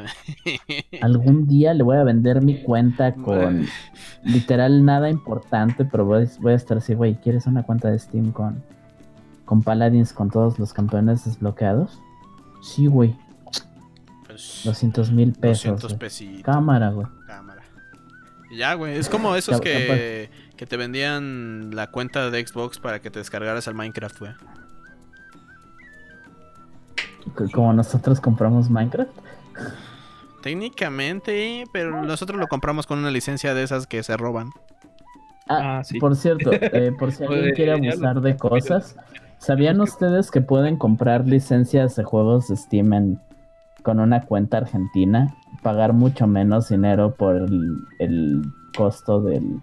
[1.03, 3.66] Algún día le voy a vender mi cuenta con
[4.24, 8.32] literal nada importante, pero voy, voy a estar así, güey, ¿quieres una cuenta de Steam
[8.32, 8.62] con,
[9.45, 12.01] con Paladins con todos los campeones desbloqueados?
[12.62, 13.14] Sí, güey,
[14.26, 15.64] Pues, 200 mil pesos.
[15.80, 15.99] 200 güey.
[15.99, 16.43] pesitos.
[16.43, 17.07] Cámara, güey.
[18.51, 18.97] Ya, güey.
[18.97, 23.69] Es como esos que, que te vendían la cuenta de Xbox para que te descargaras
[23.69, 24.33] al Minecraft, güey.
[27.53, 29.11] Como nosotros compramos Minecraft.
[30.43, 34.51] Técnicamente, pero nosotros lo compramos con una licencia de esas que se roban.
[35.49, 35.99] Ah, Ah, sí.
[35.99, 38.97] por cierto, eh, por si alguien quiere abusar de cosas,
[39.39, 43.21] ¿sabían ustedes que pueden comprar licencias de juegos de Steam en-
[43.83, 45.35] con una cuenta argentina?
[45.63, 49.61] Pagar mucho menos dinero por el, costo del-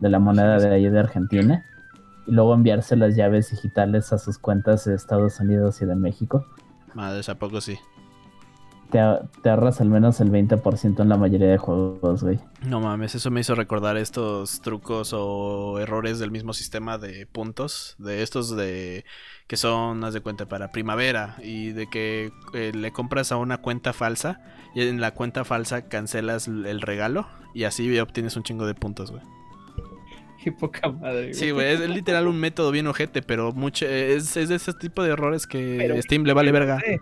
[0.00, 1.64] de la moneda de ahí de Argentina
[2.26, 6.46] y luego enviarse las llaves digitales a sus cuentas de Estados Unidos y de México.
[6.94, 7.76] Madres, ¿a poco sí?
[8.90, 8.98] Te,
[9.42, 12.38] te ahorras al menos el 20% en la mayoría de juegos, güey.
[12.66, 17.96] No mames, eso me hizo recordar estos trucos o errores del mismo sistema de puntos,
[17.98, 19.04] de estos de
[19.46, 23.58] que son, haz de cuenta, para primavera y de que eh, le compras a una
[23.58, 24.40] cuenta falsa
[24.74, 29.10] y en la cuenta falsa cancelas el regalo y así obtienes un chingo de puntos,
[29.10, 29.22] güey.
[30.42, 31.32] Qué poca madre.
[31.32, 35.02] Sí, güey, es literal un método bien ojete, pero mucho es, es de ese tipo
[35.02, 36.78] de errores que Pero- Steam le vale verga.
[36.80, 36.96] Sí.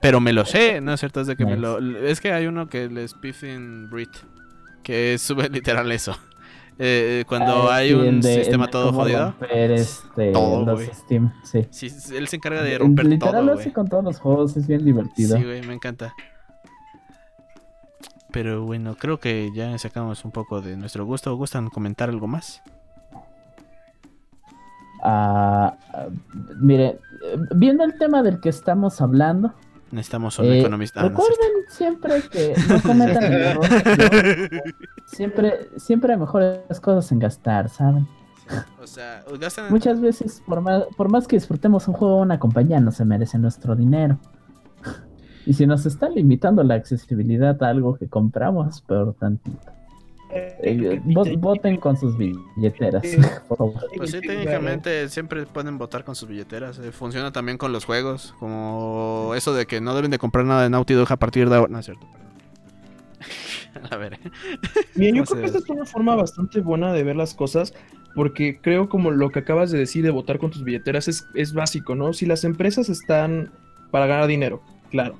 [0.00, 1.20] Pero me lo sé, ¿no es cierto?
[1.20, 1.78] Es de que me lo...
[2.04, 4.10] Es que hay uno que le spiffing Brit,
[4.82, 6.16] que sube literal eso.
[6.78, 9.30] Eh, cuando Ah, hay sí, un de- sistema todo jodido.
[9.38, 10.90] romper, este, Todo, los güey.
[10.94, 11.66] Steam, sí.
[11.70, 13.60] Sí, él se encarga de romper Literal todo, lo güey.
[13.64, 15.36] hace con todos los juegos, es bien divertido.
[15.38, 16.12] Sí, güey, me encanta.
[18.30, 21.34] Pero bueno, creo que ya sacamos un poco de nuestro gusto.
[21.34, 22.60] ¿Gustan comentar algo más?
[25.02, 26.06] Ah, ah,
[26.60, 26.86] mire,
[27.24, 29.54] eh, viendo el tema del que estamos hablando,
[29.90, 31.02] Necesitamos un eh, economista.
[31.02, 33.66] No, recuerden siempre que no cometan el error.
[33.70, 34.60] ¿no?
[35.06, 38.06] Siempre, siempre hay mejores cosas en gastar, ¿saben?
[38.48, 38.82] cierto.
[38.82, 39.70] O sea, gastan...
[39.70, 43.04] Muchas veces, por más, por más que disfrutemos un juego o una compañía, no se
[43.04, 44.18] merece nuestro dinero.
[45.48, 49.75] Y si nos está limitando la accesibilidad a algo que compramos, peor tantito.
[50.62, 53.02] Eh, vo- voten con sus billeteras,
[53.48, 53.74] por favor.
[53.96, 56.78] Pues sí, técnicamente siempre pueden votar con sus billeteras.
[56.78, 58.34] eh, Funciona también con los juegos.
[58.38, 61.56] Como eso de que no deben de comprar nada de Naughty Dog a partir de
[61.56, 61.72] ahora.
[61.72, 62.26] No es cierto, perdón.
[63.90, 64.18] a ver.
[64.94, 67.74] Mira, yo ¿Cómo creo que esta es una forma bastante buena de ver las cosas,
[68.14, 71.52] porque creo como lo que acabas de decir de votar con tus billeteras es, es
[71.52, 72.12] básico, ¿no?
[72.12, 73.52] Si las empresas están
[73.90, 75.16] para ganar dinero, claro,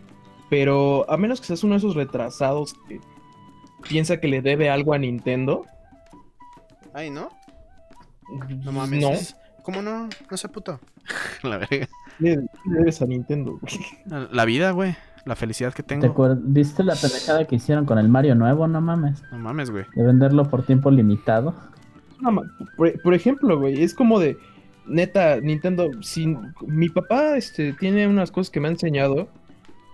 [0.50, 3.00] pero a menos que seas uno de esos retrasados que
[3.88, 5.64] piensa que le debe algo a Nintendo,
[6.94, 7.28] Ay, ¿no?
[8.64, 9.00] No mames.
[9.02, 9.10] no,
[9.62, 10.08] ¿Cómo no?
[10.30, 10.80] No sé puto.
[11.42, 11.88] La verga.
[12.18, 13.58] le, le debes a Nintendo.
[13.60, 14.28] güey.
[14.32, 14.96] La vida, güey.
[15.24, 16.06] La felicidad que ¿Te tengo.
[16.14, 18.66] acuer- ¿Viste la pendejada que hicieron con el Mario nuevo?
[18.68, 19.22] No mames.
[19.32, 19.84] No mames, güey.
[19.94, 21.54] De venderlo por tiempo limitado.
[22.20, 22.42] Ma-
[22.76, 24.38] Por, por ejemplo, güey, es como de,
[24.86, 26.34] neta, Nintendo, si
[26.66, 29.28] mi papá este, tiene unas cosas que me ha enseñado,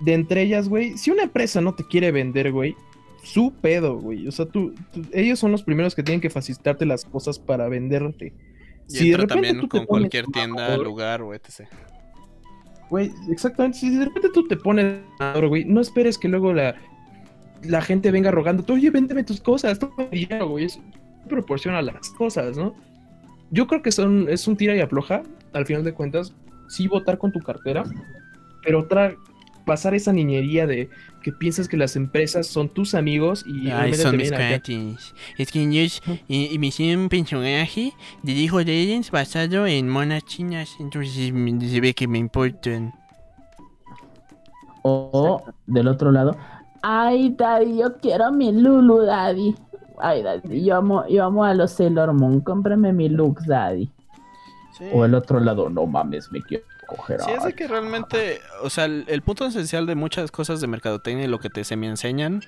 [0.00, 2.76] de entre ellas, güey, si una empresa no te quiere vender, güey,
[3.22, 6.84] su pedo, güey, o sea, tú, tú- ellos son los primeros que tienen que facilitarte
[6.86, 8.34] las cosas para venderte.
[8.88, 11.68] Y Si de entra repente también tú con cualquier tienda, mamador, lugar o etc.
[12.90, 15.00] Güey, exactamente, si de repente tú te pones
[15.48, 16.74] güey, no esperes que luego la,
[17.62, 20.80] la gente venga rogando, oye, véndeme tus cosas, toma dinero, güey, eso
[21.28, 22.74] proporciona las cosas, ¿no?
[23.50, 26.34] Yo creo que son, es un tira y afloja, al final de cuentas,
[26.68, 27.84] sí votar con tu cartera,
[28.64, 29.14] pero otra,
[29.64, 30.90] pasar esa niñería de
[31.22, 35.14] que piensas que las empresas son tus amigos y Ay, son mis cuates.
[35.38, 37.92] Es que ellos eh, me hicieron un personaje
[38.22, 40.76] de League of Legends basado en monas chinas.
[40.80, 41.32] Entonces
[41.70, 42.92] se ve que me importan.
[44.82, 46.36] O del otro lado,
[46.82, 49.54] ay daddy, yo quiero mi Lulu, daddy.
[49.98, 53.88] Ay daddy, yo amo, yo amo a los Sailor Moon, cómprame mi Lux, daddy.
[54.76, 54.86] Sí.
[54.92, 56.64] O el otro lado, no mames, me quiero
[56.96, 60.60] coger Sí, es de que realmente, o sea, el, el punto esencial de muchas cosas
[60.60, 62.42] de mercadotecnia y lo que te se me enseñan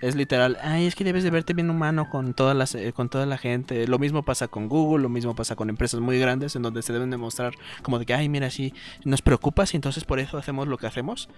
[0.00, 3.10] es literal, ay, es que debes de verte bien humano con todas las eh, con
[3.10, 3.86] toda la gente.
[3.86, 6.92] Lo mismo pasa con Google, lo mismo pasa con empresas muy grandes en donde se
[6.92, 8.72] deben demostrar como de que, ay, mira, sí,
[9.04, 11.28] nos preocupas y entonces por eso hacemos lo que hacemos.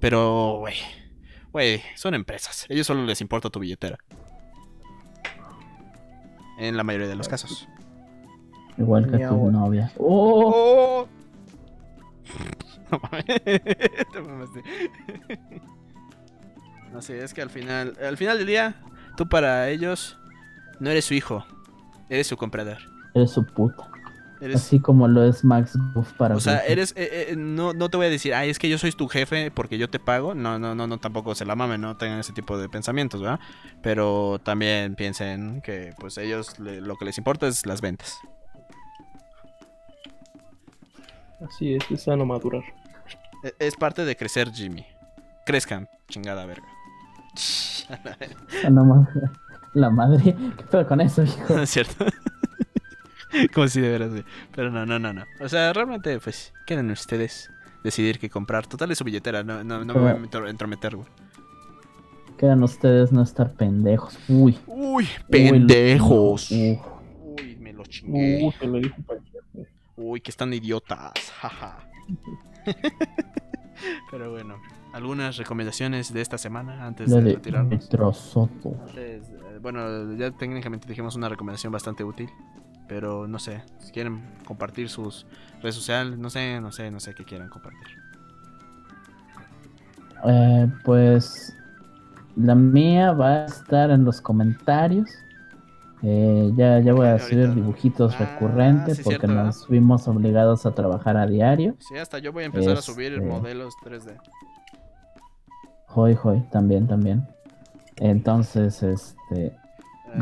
[0.00, 0.76] Pero, güey,
[1.50, 2.66] güey, son empresas.
[2.68, 3.98] Ellos solo les importa tu billetera.
[6.60, 7.68] En la mayoría de los casos.
[8.76, 9.90] Igual que tu novia.
[9.98, 11.08] Oh, ¡Oh!
[12.90, 13.00] No
[14.22, 14.48] mames.
[16.92, 18.74] No sé, es que al final, al final del día,
[19.16, 20.16] tú para ellos
[20.80, 21.44] no eres su hijo,
[22.08, 22.78] eres su comprador.
[23.14, 23.84] eres su puta.
[24.40, 27.90] Eres, Así como lo es Max Goof para o sea, eres, eh, eh, no, no
[27.90, 30.32] te voy a decir, ay, es que yo soy tu jefe porque yo te pago.
[30.34, 33.40] No, no, no, no, tampoco se la mamen, no tengan ese tipo de pensamientos, ¿verdad?
[33.82, 38.16] Pero también piensen que, pues, ellos le- lo que les importa es las ventas.
[41.46, 42.62] Así es, es sano madurar.
[43.44, 44.84] E- Es parte de crecer, Jimmy.
[45.46, 46.66] Crezcan, chingada verga.
[47.90, 49.30] Ah.
[49.74, 51.40] La madre, ¿qué pedo con eso, hijo?
[51.54, 52.04] ¿No es cierto?
[53.54, 54.24] Como si de veras, güey.
[54.54, 55.24] Pero no, no, no, no.
[55.40, 57.50] O sea, realmente, pues, quieren ustedes
[57.84, 58.66] decidir qué comprar.
[58.66, 60.10] Total es su billetera, no, no, no me voy
[60.46, 61.08] a entrometer, güey.
[62.38, 64.18] Quedan ustedes no estar pendejos.
[64.28, 64.58] Uy.
[64.66, 66.50] Uy, Uy, pendejos.
[66.50, 66.78] Uy,
[67.58, 68.40] me lo chingué.
[68.42, 68.96] Uh, te lo dijo.
[69.98, 71.12] Uy, que están idiotas.
[71.40, 71.78] Jaja.
[74.10, 74.56] Pero bueno,
[74.92, 77.88] algunas recomendaciones de esta semana antes de de retirarnos.
[78.16, 78.76] Soto.
[78.96, 79.20] Eh,
[79.60, 82.30] bueno, ya técnicamente dijimos una recomendación bastante útil.
[82.86, 85.26] Pero no sé, si quieren compartir sus
[85.60, 87.86] redes sociales, no sé, no sé, no sé qué quieran compartir.
[90.24, 91.54] Eh, pues
[92.36, 95.10] la mía va a estar en los comentarios.
[96.02, 97.54] Eh, ya, ya voy a hacer ahorita.
[97.54, 101.74] dibujitos Ah, recurrentes sí, porque cierto, nos vimos obligados a trabajar a diario.
[101.80, 104.16] Sí, hasta yo voy a empezar a subir Este- modelos 3D.
[105.94, 107.26] Hoy, hoy, también, también.
[107.96, 109.56] Entonces, este, Eh,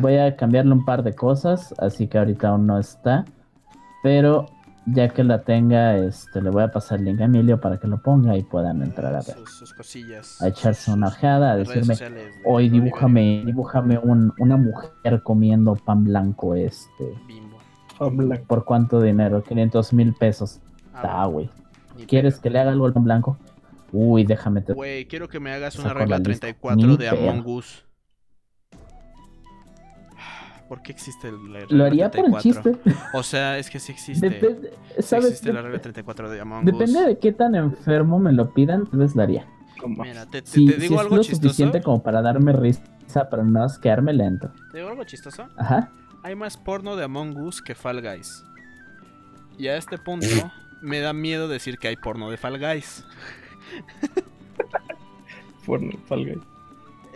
[0.00, 3.24] voy a cambiarle un par de cosas, así que ahorita aún no está.
[4.02, 4.46] Pero
[4.86, 7.86] ya que la tenga, este, le voy a pasar el link a Emilio para que
[7.88, 9.34] lo ponga y puedan entrar a ver.
[9.36, 10.40] sus, sus cosillas.
[10.40, 16.04] A echarse una ojeada, a decirme, sociales hoy dibújame, dibújame un- una mujer comiendo pan
[16.04, 17.14] blanco, este.
[17.26, 17.56] Bimbo.
[18.46, 19.42] ¿Por cuánto dinero?
[19.42, 20.60] 500 mil pesos.
[20.92, 21.50] Ah, Está, güey.
[22.06, 22.42] ¿Quieres pedo.
[22.42, 23.38] que le haga algo al pan blanco?
[23.92, 24.72] Uy, déjame te...
[24.74, 26.46] Güey, quiero que me hagas una regla la lista.
[26.48, 27.08] 34 Ni de.
[27.08, 27.85] Among Us.
[30.68, 32.72] ¿Por qué existe la regla Lo haría por el 34?
[32.74, 33.00] chiste.
[33.14, 34.28] O sea, es que sí existe.
[34.30, 35.26] Depende, Sí ¿sabes?
[35.26, 37.06] existe la regla 34 de Among Depende Us.
[37.06, 39.46] de qué tan enfermo me lo pidan, tal vez lo haría.
[39.86, 41.42] Mira, te, te- Si, te si digo es algo lo chistoso.
[41.42, 42.82] suficiente como para darme risa,
[43.30, 44.50] pero no quedarme lento.
[44.72, 45.46] Te digo algo chistoso.
[45.56, 45.92] Ajá.
[46.22, 48.42] Hay más porno de Among Us que Fall Guys.
[49.58, 50.26] Y a este punto
[50.82, 53.04] me da miedo decir que hay porno de Fall Guys.
[55.62, 56.42] Fortnite, Fall Guys.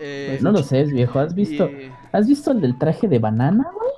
[0.01, 1.19] Eh, No lo sé, viejo.
[1.19, 1.69] ¿Has visto?
[1.69, 3.91] y- ¿Has visto el del traje de banana, güey?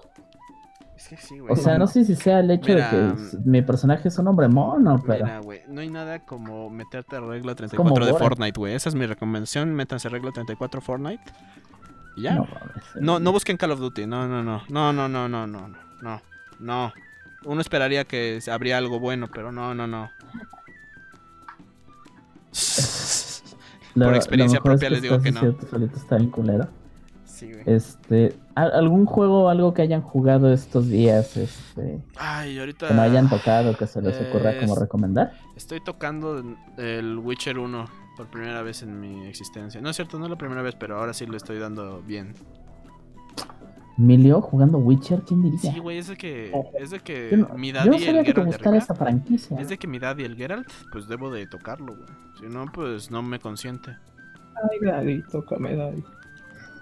[0.96, 1.52] Es que sí, güey.
[1.52, 4.28] O sea, no sé si sea el hecho Mira, de que mi personaje es un
[4.28, 5.24] hombre mono, pero...
[5.24, 8.12] Mira, güey, no hay nada como meterte a regla como 34 de.
[8.14, 8.74] Fortnite, güey.
[8.74, 9.74] Esa es mi recomendación.
[9.74, 11.22] Métanse a regla 34 Fortnite.
[12.16, 12.34] Y ya.
[12.34, 12.46] No,
[13.00, 14.06] No, no, busquen Call of Duty.
[14.06, 14.62] No, no, no.
[14.68, 15.68] No, no, no, no, no.
[16.02, 16.20] No.
[16.60, 16.92] No.
[17.44, 20.10] Uno esperaría que habría algo bueno, pero no, no, no.
[23.94, 25.40] Por experiencia es propia les digo que no.
[25.70, 26.68] solito está bien culero.
[27.24, 27.62] Sí, güey.
[27.66, 32.88] Este, ¿a- ¿algún juego o algo que hayan jugado estos días, este, Ay, ahorita.
[32.88, 35.32] que no hayan tocado, que se les ocurra como recomendar?
[35.56, 36.42] Estoy tocando
[36.78, 37.84] el Witcher 1
[38.16, 39.80] por primera vez en mi existencia.
[39.80, 42.34] No es cierto, no es la primera vez, pero ahora sí lo estoy dando bien.
[43.98, 45.72] Emilio jugando Witcher, ¿quién diría?
[45.72, 48.04] Sí, güey, es de que, es de que Yo no, mi yo daddy no el
[48.04, 49.60] sabía que te Geralt gustara esa franquicia.
[49.60, 52.08] Es de que mi daddy el Geralt, pues debo de tocarlo, güey.
[52.40, 53.96] Si no, pues no me consiente.
[54.70, 56.04] Ay, Daddy, tócame, Daddy.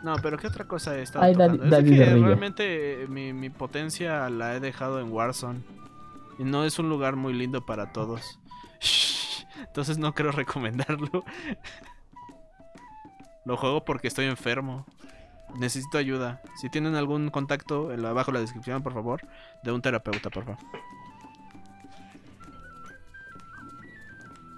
[0.02, 3.32] No, pero ¿qué otra cosa he estado Ay, daddy- es daddy de que realmente mi,
[3.32, 5.60] mi potencia la he dejado en Warzone.
[6.38, 8.38] Y no es un lugar muy lindo para todos.
[9.66, 11.24] Entonces no quiero recomendarlo.
[13.44, 14.86] Lo juego porque estoy enfermo.
[15.58, 16.40] Necesito ayuda.
[16.60, 19.20] Si tienen algún contacto, en la- abajo en la descripción, por favor,
[19.62, 20.58] de un terapeuta, por favor.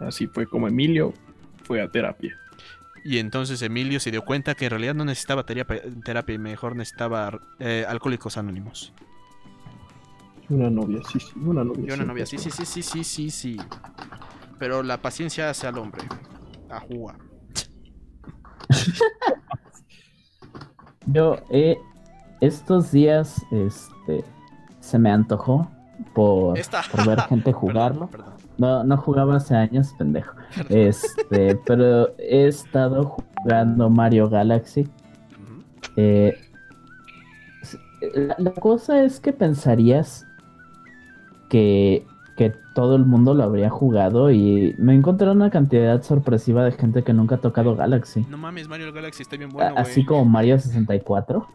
[0.01, 1.12] Así fue como Emilio
[1.64, 2.36] fue a terapia.
[3.05, 6.76] Y entonces Emilio se dio cuenta que en realidad no necesitaba terapia, terapia y mejor
[6.76, 8.93] necesitaba eh, alcohólicos anónimos.
[10.49, 11.84] Una novia, sí, sí, una novia.
[11.88, 13.57] Y una novia, sí, sí, sí, sí, sí, sí, sí.
[14.59, 16.03] Pero la paciencia hace al hombre.
[16.68, 17.16] A jugar.
[21.07, 21.78] Yo, eh,
[22.40, 24.24] estos días, este,
[24.80, 25.70] se me antojó
[26.14, 26.59] por,
[27.07, 28.09] ver gente jugarlo.
[28.09, 28.42] Perdón, perdón.
[28.59, 30.34] No, no jugaba hace años, pendejo.
[30.68, 34.88] Este, pero he estado jugando Mario Galaxy.
[35.96, 36.34] Eh,
[38.14, 40.26] la, la cosa es que pensarías
[41.48, 42.05] que,
[42.51, 47.03] que todo el mundo lo habría jugado y me encontré una cantidad sorpresiva de gente
[47.05, 48.26] que nunca ha tocado Galaxy.
[48.28, 49.74] No mames, Mario Galaxy está bien bueno.
[49.76, 51.47] Así como Mario 64.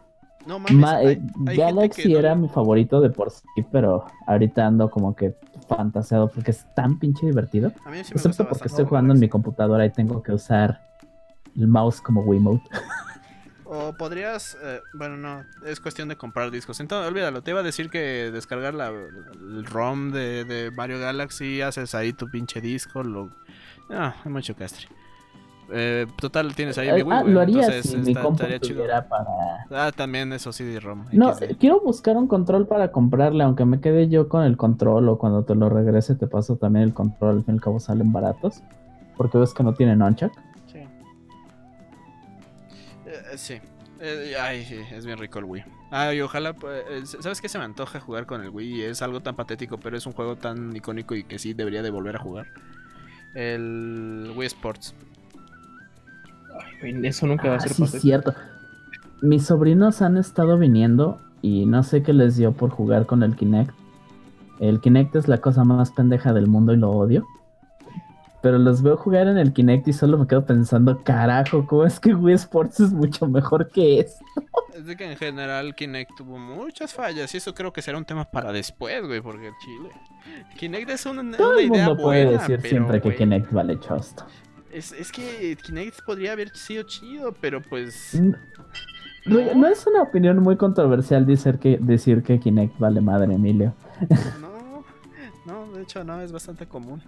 [0.46, 4.04] No mames, Ma- hay- eh, hay Galaxy no- era mi favorito de por sí, pero
[4.26, 5.34] ahorita ando como que
[5.68, 7.72] fantaseado porque es tan pinche divertido.
[7.84, 10.32] A mí sí me gusta Excepto porque estoy jugando en mi computadora y tengo que
[10.32, 10.80] usar
[11.56, 12.62] el mouse como Wiimote.
[13.70, 16.80] O podrías, eh, bueno, no, es cuestión de comprar discos.
[16.80, 21.60] Entonces, olvídalo, te iba a decir que descargar la, el ROM de, de Mario Galaxy,
[21.60, 23.30] haces ahí tu pinche disco, lo...
[23.90, 24.88] Ah, hay mucho castre.
[25.70, 29.06] Eh, total, tienes ahí mi Eh, Wii, ah, lo haría entonces si mi compu tuviera
[29.06, 29.66] para...
[29.70, 31.04] Ah, también eso sí de ROM.
[31.12, 31.58] No, XD.
[31.58, 35.44] quiero buscar un control para comprarle, aunque me quede yo con el control o cuando
[35.44, 38.62] te lo regrese te paso también el control, al fin y al cabo salen baratos.
[39.18, 40.32] Porque ves que no tiene nunchuck.
[43.36, 43.54] Sí.
[43.54, 43.60] Eh, sí.
[44.00, 45.64] Eh, ay, sí, es bien rico el Wii.
[45.90, 48.82] Ay, ojalá, pues, eh, ¿sabes qué se me antoja jugar con el Wii?
[48.82, 51.90] Es algo tan patético, pero es un juego tan icónico y que sí debería de
[51.90, 52.46] volver a jugar.
[53.34, 54.94] El Wii Sports.
[56.82, 58.02] Ay, eso nunca va a Ah, ser sí, patético.
[58.02, 58.34] cierto.
[59.22, 63.34] Mis sobrinos han estado viniendo y no sé qué les dio por jugar con el
[63.36, 63.72] Kinect.
[64.60, 67.26] El Kinect es la cosa más pendeja del mundo y lo odio.
[68.40, 71.98] Pero los veo jugar en el Kinect y solo me quedo pensando, carajo, ¿cómo es
[71.98, 74.24] que Wii Sports es mucho mejor que esto?
[74.78, 78.04] Es de que en general Kinect tuvo muchas fallas y eso creo que será un
[78.04, 79.90] tema para después, güey, porque el Chile.
[80.56, 83.18] Kinect es una, Todo una el idea mundo puede buena, decir pero, siempre que güey,
[83.18, 84.24] Kinect vale chosto.
[84.72, 88.20] Es, es que Kinect podría haber sido chido, pero pues.
[88.20, 93.34] Mm, güey, No es una opinión muy controversial decir que, decir que Kinect vale madre,
[93.34, 93.74] Emilio.
[94.40, 94.47] No, no,
[95.78, 97.02] de hecho no, es bastante común.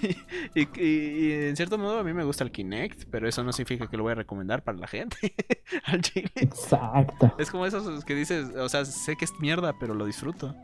[0.54, 3.52] y, y- y en cierto modo a mí me gusta el Kinect, pero eso no
[3.52, 5.16] significa que lo voy a recomendar para la gente.
[5.84, 6.30] Al chile.
[6.36, 7.34] Exacto.
[7.38, 10.54] Es como esos que dices, o sea, sé que es mierda, pero lo disfruto.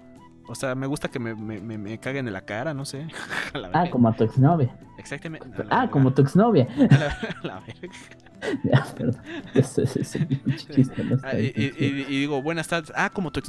[0.49, 3.07] O sea, me gusta que me, me, me, me caguen en la cara, no sé.
[3.55, 4.77] La Ah, como a tu exnovia.
[4.99, 5.47] Exactamente.
[5.49, 5.91] Ah, verga.
[5.91, 6.67] como tu exnovia.
[6.77, 8.59] A la, la verga.
[8.65, 9.23] Ya, perdón.
[9.55, 11.05] Ese ese es un pinche chiste.
[11.05, 12.91] no está Ah, y, y- digo, buenas tardes.
[12.97, 13.49] Ah, como tu ex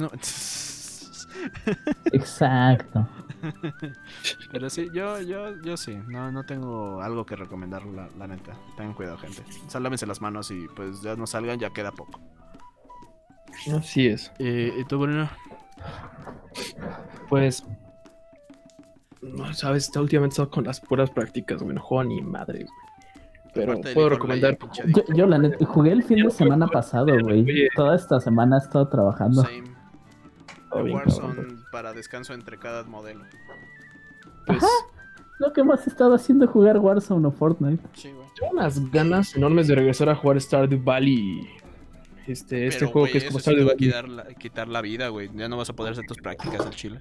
[2.12, 3.08] Exacto.
[4.52, 8.56] Pero sí, yo, yo, yo sí, no, no tengo algo que recomendar, la, la neta.
[8.76, 9.42] Tengan cuidado, gente.
[9.78, 12.20] Lávense las manos y pues ya no salgan, ya queda poco.
[13.76, 14.32] Así es.
[14.38, 15.28] Eh, ¿Y tú, Bruno?
[17.28, 17.64] Pues.
[19.20, 21.74] No, sabes, Está últimamente he estado con las puras prácticas, güey.
[21.74, 22.92] No juego ni madres, güey.
[23.54, 24.58] Pero puedo recomendar.
[24.86, 27.68] Yo, yo la neta, jugué el fin de semana pasado, güey.
[27.76, 29.42] Toda esta semana he estado trabajando.
[29.42, 29.71] Same.
[30.80, 31.64] Bien, Warzone cabrón.
[31.70, 33.24] para descanso entre cada modelo.
[34.46, 34.62] Pues,
[35.38, 37.82] Lo que hemos estado haciendo es jugar Warzone o Fortnite.
[37.94, 38.26] Sí, güey.
[38.38, 41.48] tengo unas ganas enormes de regresar a jugar Stardew Valley.
[42.26, 43.88] Este, este Pero, juego güey, que es como eso sí te Stardew va a Valley.
[43.88, 45.30] quitar la, quitar la vida, güey.
[45.34, 47.00] Ya no vas a poder hacer tus prácticas al chile.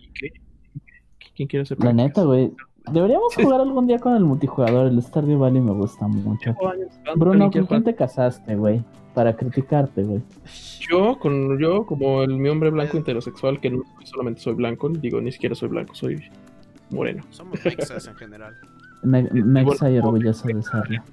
[1.36, 2.26] ¿Quién quiere hacer La neta, prácticas?
[2.26, 2.52] güey.
[2.90, 4.88] Deberíamos jugar algún día con el multijugador.
[4.88, 6.56] El Stardew Valley me gusta mucho.
[7.16, 8.84] Bruno, ¿alguien ¿con quién te casaste, güey?
[9.14, 10.22] Para criticarte, güey.
[10.80, 15.22] Yo, con yo, como el mi hombre blanco heterosexual, que no solamente soy blanco, digo,
[15.22, 16.22] ni siquiera soy blanco, soy
[16.90, 17.24] moreno.
[17.30, 18.56] Somos mexas en general.
[19.04, 21.04] Me, me Bueno, y orgulloso de serlo.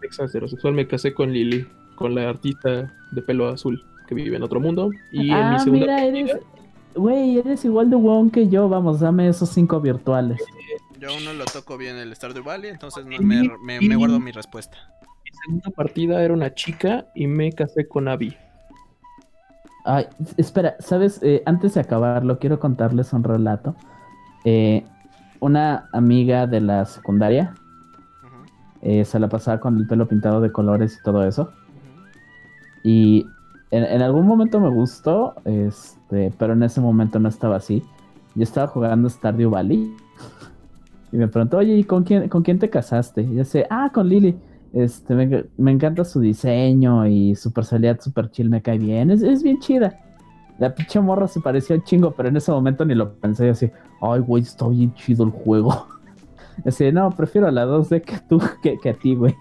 [0.00, 1.66] Mexa heterosexual, me casé con Lily,
[1.96, 4.90] con la artista de pelo azul que vive en otro mundo.
[5.12, 6.38] Y en mi ah, segunda mira, eres...
[6.94, 8.68] Güey, eres igual de huevón que yo.
[8.68, 10.40] Vamos, dame esos cinco virtuales.
[11.00, 14.20] Yo aún no lo toco bien el Stardew Valley, entonces no- me, me- me guardo
[14.20, 14.76] mi respuesta.
[15.24, 18.36] mi segunda partida era una chica y me casé con Abby.
[19.84, 21.20] Ay, espera, ¿sabes?
[21.22, 23.74] Eh, antes de acabarlo, quiero contarles un relato.
[24.44, 24.84] Eh,
[25.40, 27.52] una amiga de la secundaria
[28.80, 31.52] eh, se la pasaba con el pelo pintado de colores y todo eso.
[32.82, 33.26] Y
[33.70, 37.82] en, en algún momento me gustó, este, pero en ese momento no estaba así.
[38.34, 39.94] Yo estaba jugando Stardew Valley
[41.14, 43.22] y me preguntó, oye, ¿y con quién, con quién te casaste?
[43.22, 44.36] Y yo sé, ah, con Lily.
[44.72, 49.22] Este, me, me encanta su diseño y su personalidad super chill, me cae bien, es,
[49.22, 49.96] es bien chida.
[50.58, 53.70] La pinche morra se pareció chingo, pero en ese momento ni lo pensé, yo así,
[54.02, 55.86] ay, güey, está bien chido el juego.
[56.66, 59.36] Así, no, prefiero a la 2D que tú, que, que a ti, güey.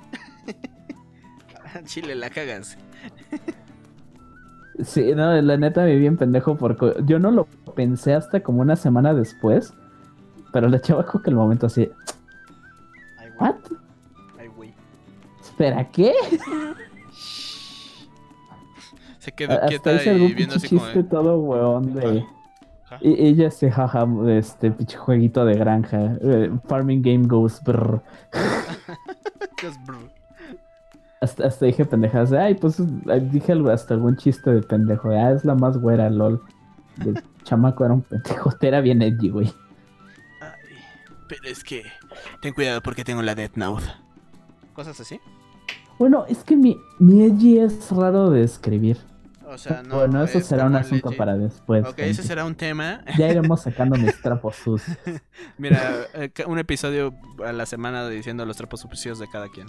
[1.86, 2.78] Chile, la cagas.
[4.84, 7.46] Sí, no, la neta me vi bien pendejo porque yo no lo
[7.76, 9.74] pensé hasta como una semana después.
[10.54, 11.90] Pero la chava como que el momento así,
[13.18, 13.52] Ay, güey.
[13.52, 13.56] ¿what?
[14.40, 14.74] Ay, güey.
[15.42, 16.14] ¿Espera qué?
[19.20, 20.82] Se quedó Hasta quieta hice y algún viendo así como.
[20.82, 22.26] chiste todo weón de...
[23.02, 26.16] Y ella se jaja, este pinche jueguito de granja.
[26.22, 28.02] eh, farming game goes brr.
[31.22, 32.32] Hasta, hasta dije pendejadas.
[32.32, 32.82] de, Ay, pues
[33.32, 35.10] dije hasta algún chiste de pendejo.
[35.10, 36.42] de, Ah, es la más güera, lol.
[37.04, 38.52] El chamaco era un pendejo.
[38.60, 39.52] Era bien edgy, güey.
[41.28, 41.84] Pero es que.
[42.42, 43.86] Ten cuidado porque tengo la Death Note.
[44.74, 45.20] Cosas así.
[46.00, 48.98] Bueno, es que mi, mi edgy es raro de escribir.
[49.46, 49.98] O sea, no.
[49.98, 51.18] bueno, eso es será un asunto legit.
[51.20, 51.84] para después.
[51.84, 52.10] Ok, gente.
[52.10, 53.02] ese será un tema.
[53.18, 54.98] Ya iremos sacando mis trapos sucios.
[55.60, 55.80] Mira,
[56.16, 57.14] eh, un episodio
[57.46, 59.68] a la semana diciendo los trapos sucios de cada quien.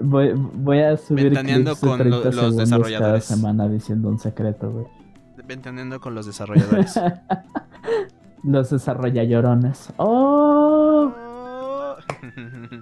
[0.00, 3.26] Voy, voy a subir Ventaneando clips de con 30 lo- los segundos desarrolladores.
[3.28, 4.86] cada semana diciendo un secreto, güey.
[5.48, 6.98] Entendiendo con los desarrolladores.
[8.42, 9.92] Los desarrollallorones.
[9.96, 11.12] ¡Oh!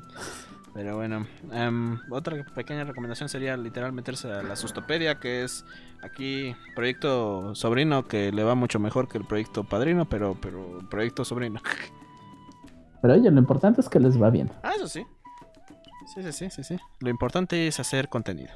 [0.75, 5.65] Pero bueno, em, otra pequeña recomendación sería literal meterse a la Sustopedia, que es
[6.03, 11.25] aquí proyecto sobrino que le va mucho mejor que el proyecto padrino, pero, pero proyecto
[11.25, 11.61] sobrino.
[13.01, 14.51] Pero oye, lo importante es que les va bien.
[14.63, 15.05] Ah, eso sí.
[16.15, 16.79] Sí, sí, sí, sí, sí.
[17.01, 18.49] Lo importante es hacer contenido.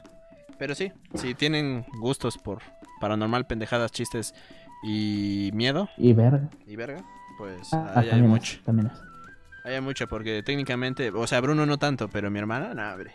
[0.58, 2.62] Pero sí, si tienen gustos por
[2.98, 4.34] paranormal, pendejadas, chistes
[4.82, 6.48] y miedo Y verga.
[6.66, 7.02] y verga,
[7.38, 8.56] pues Ah, ahí hay también mucho.
[8.58, 8.98] es, también es.
[9.64, 13.12] Ahí hay mucho, porque técnicamente, o sea, Bruno no tanto, pero mi hermana, no, hombre.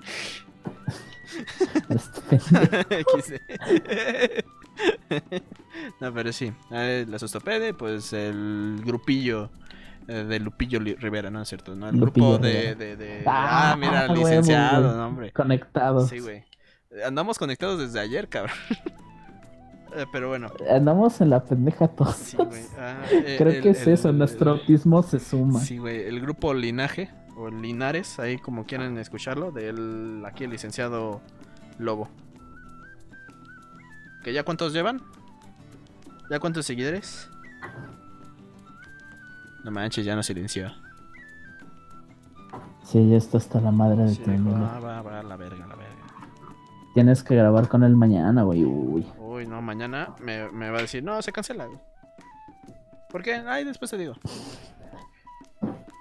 [1.90, 2.40] Este
[6.00, 9.50] no, pero sí, la Sostopede, pues el grupillo
[10.08, 11.74] eh, de Lupillo Rivera, ¿no es cierto?
[11.76, 11.88] ¿no?
[11.88, 14.96] El Lupillo grupo de, de, de- Ah, Ah, mira, huevo, licenciado, güey.
[14.96, 15.32] no, hombre.
[15.32, 16.08] Conectados.
[16.08, 16.44] Sí, güey.
[17.04, 18.56] Andamos conectados desde ayer, cabrón.
[19.96, 22.14] Eh, pero bueno, Andamos en la pendeja todos.
[22.16, 22.36] sí.
[22.78, 25.60] Ah, eh, Creo el- que es el- eso, nuestro autismo se suma.
[25.60, 26.02] Sí, güey.
[26.06, 31.20] El grupo Linaje, o Linares, ahí como quieran escucharlo, del aquí el licenciado
[31.78, 32.08] Lobo.
[34.22, 35.00] ¿Que ya cuántos llevan?
[36.30, 37.28] ¿Ya cuántos seguidores?
[39.64, 40.70] No manches, ya no silenció.
[42.84, 44.56] Sí, ya está hasta la madre de Sí, dijo, Emilio.
[44.66, 45.90] ah, va, va, la verga, la verga.
[46.94, 48.64] Tienes que grabar con él mañana, güey.
[48.64, 49.06] Uy.
[49.46, 51.78] No, mañana me, me va a decir, no, se cancela, güey.
[53.10, 53.34] ¿Por qué?
[53.34, 54.14] Ay, después te digo.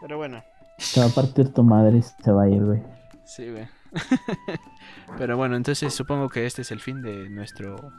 [0.01, 0.43] Pero bueno,
[0.93, 2.81] Te va a partir tu madre se va a ir, güey.
[3.25, 3.67] sí, güey.
[5.17, 7.91] Pero bueno, entonces supongo que este es el fin de nuestro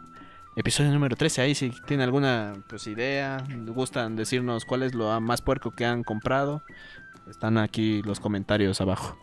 [0.57, 1.43] episodio número 13.
[1.43, 6.05] Ahí si tienen alguna pues idea, gustan decirnos cuál es lo más puerco que han
[6.05, 6.63] comprado,
[7.29, 9.19] están aquí los comentarios abajo.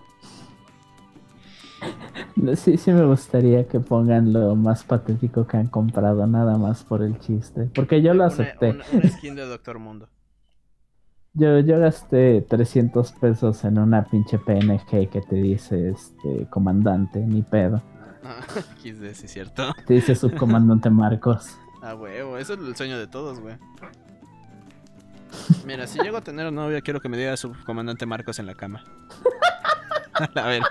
[2.55, 7.01] Sí, sí me gustaría que pongan lo más patético que han comprado, nada más por
[7.01, 7.69] el chiste.
[7.73, 8.71] Porque yo lo acepté.
[8.71, 10.07] Una, una skin de Doctor Mundo.
[11.33, 17.43] Yo, yo gasté 300 pesos en una pinche PNG que te dice, este, comandante, ni
[17.43, 17.79] pedo.
[18.23, 18.41] Ah,
[18.81, 19.71] sí, cierto.
[19.85, 21.55] Te dice subcomandante Marcos.
[21.83, 23.55] Ah, huevo, eso es el sueño de todos, güey.
[25.63, 28.55] Mira, si llego a tener novia, quiero que me diga su comandante Marcos en la
[28.55, 28.83] cama.
[30.33, 30.63] a ver.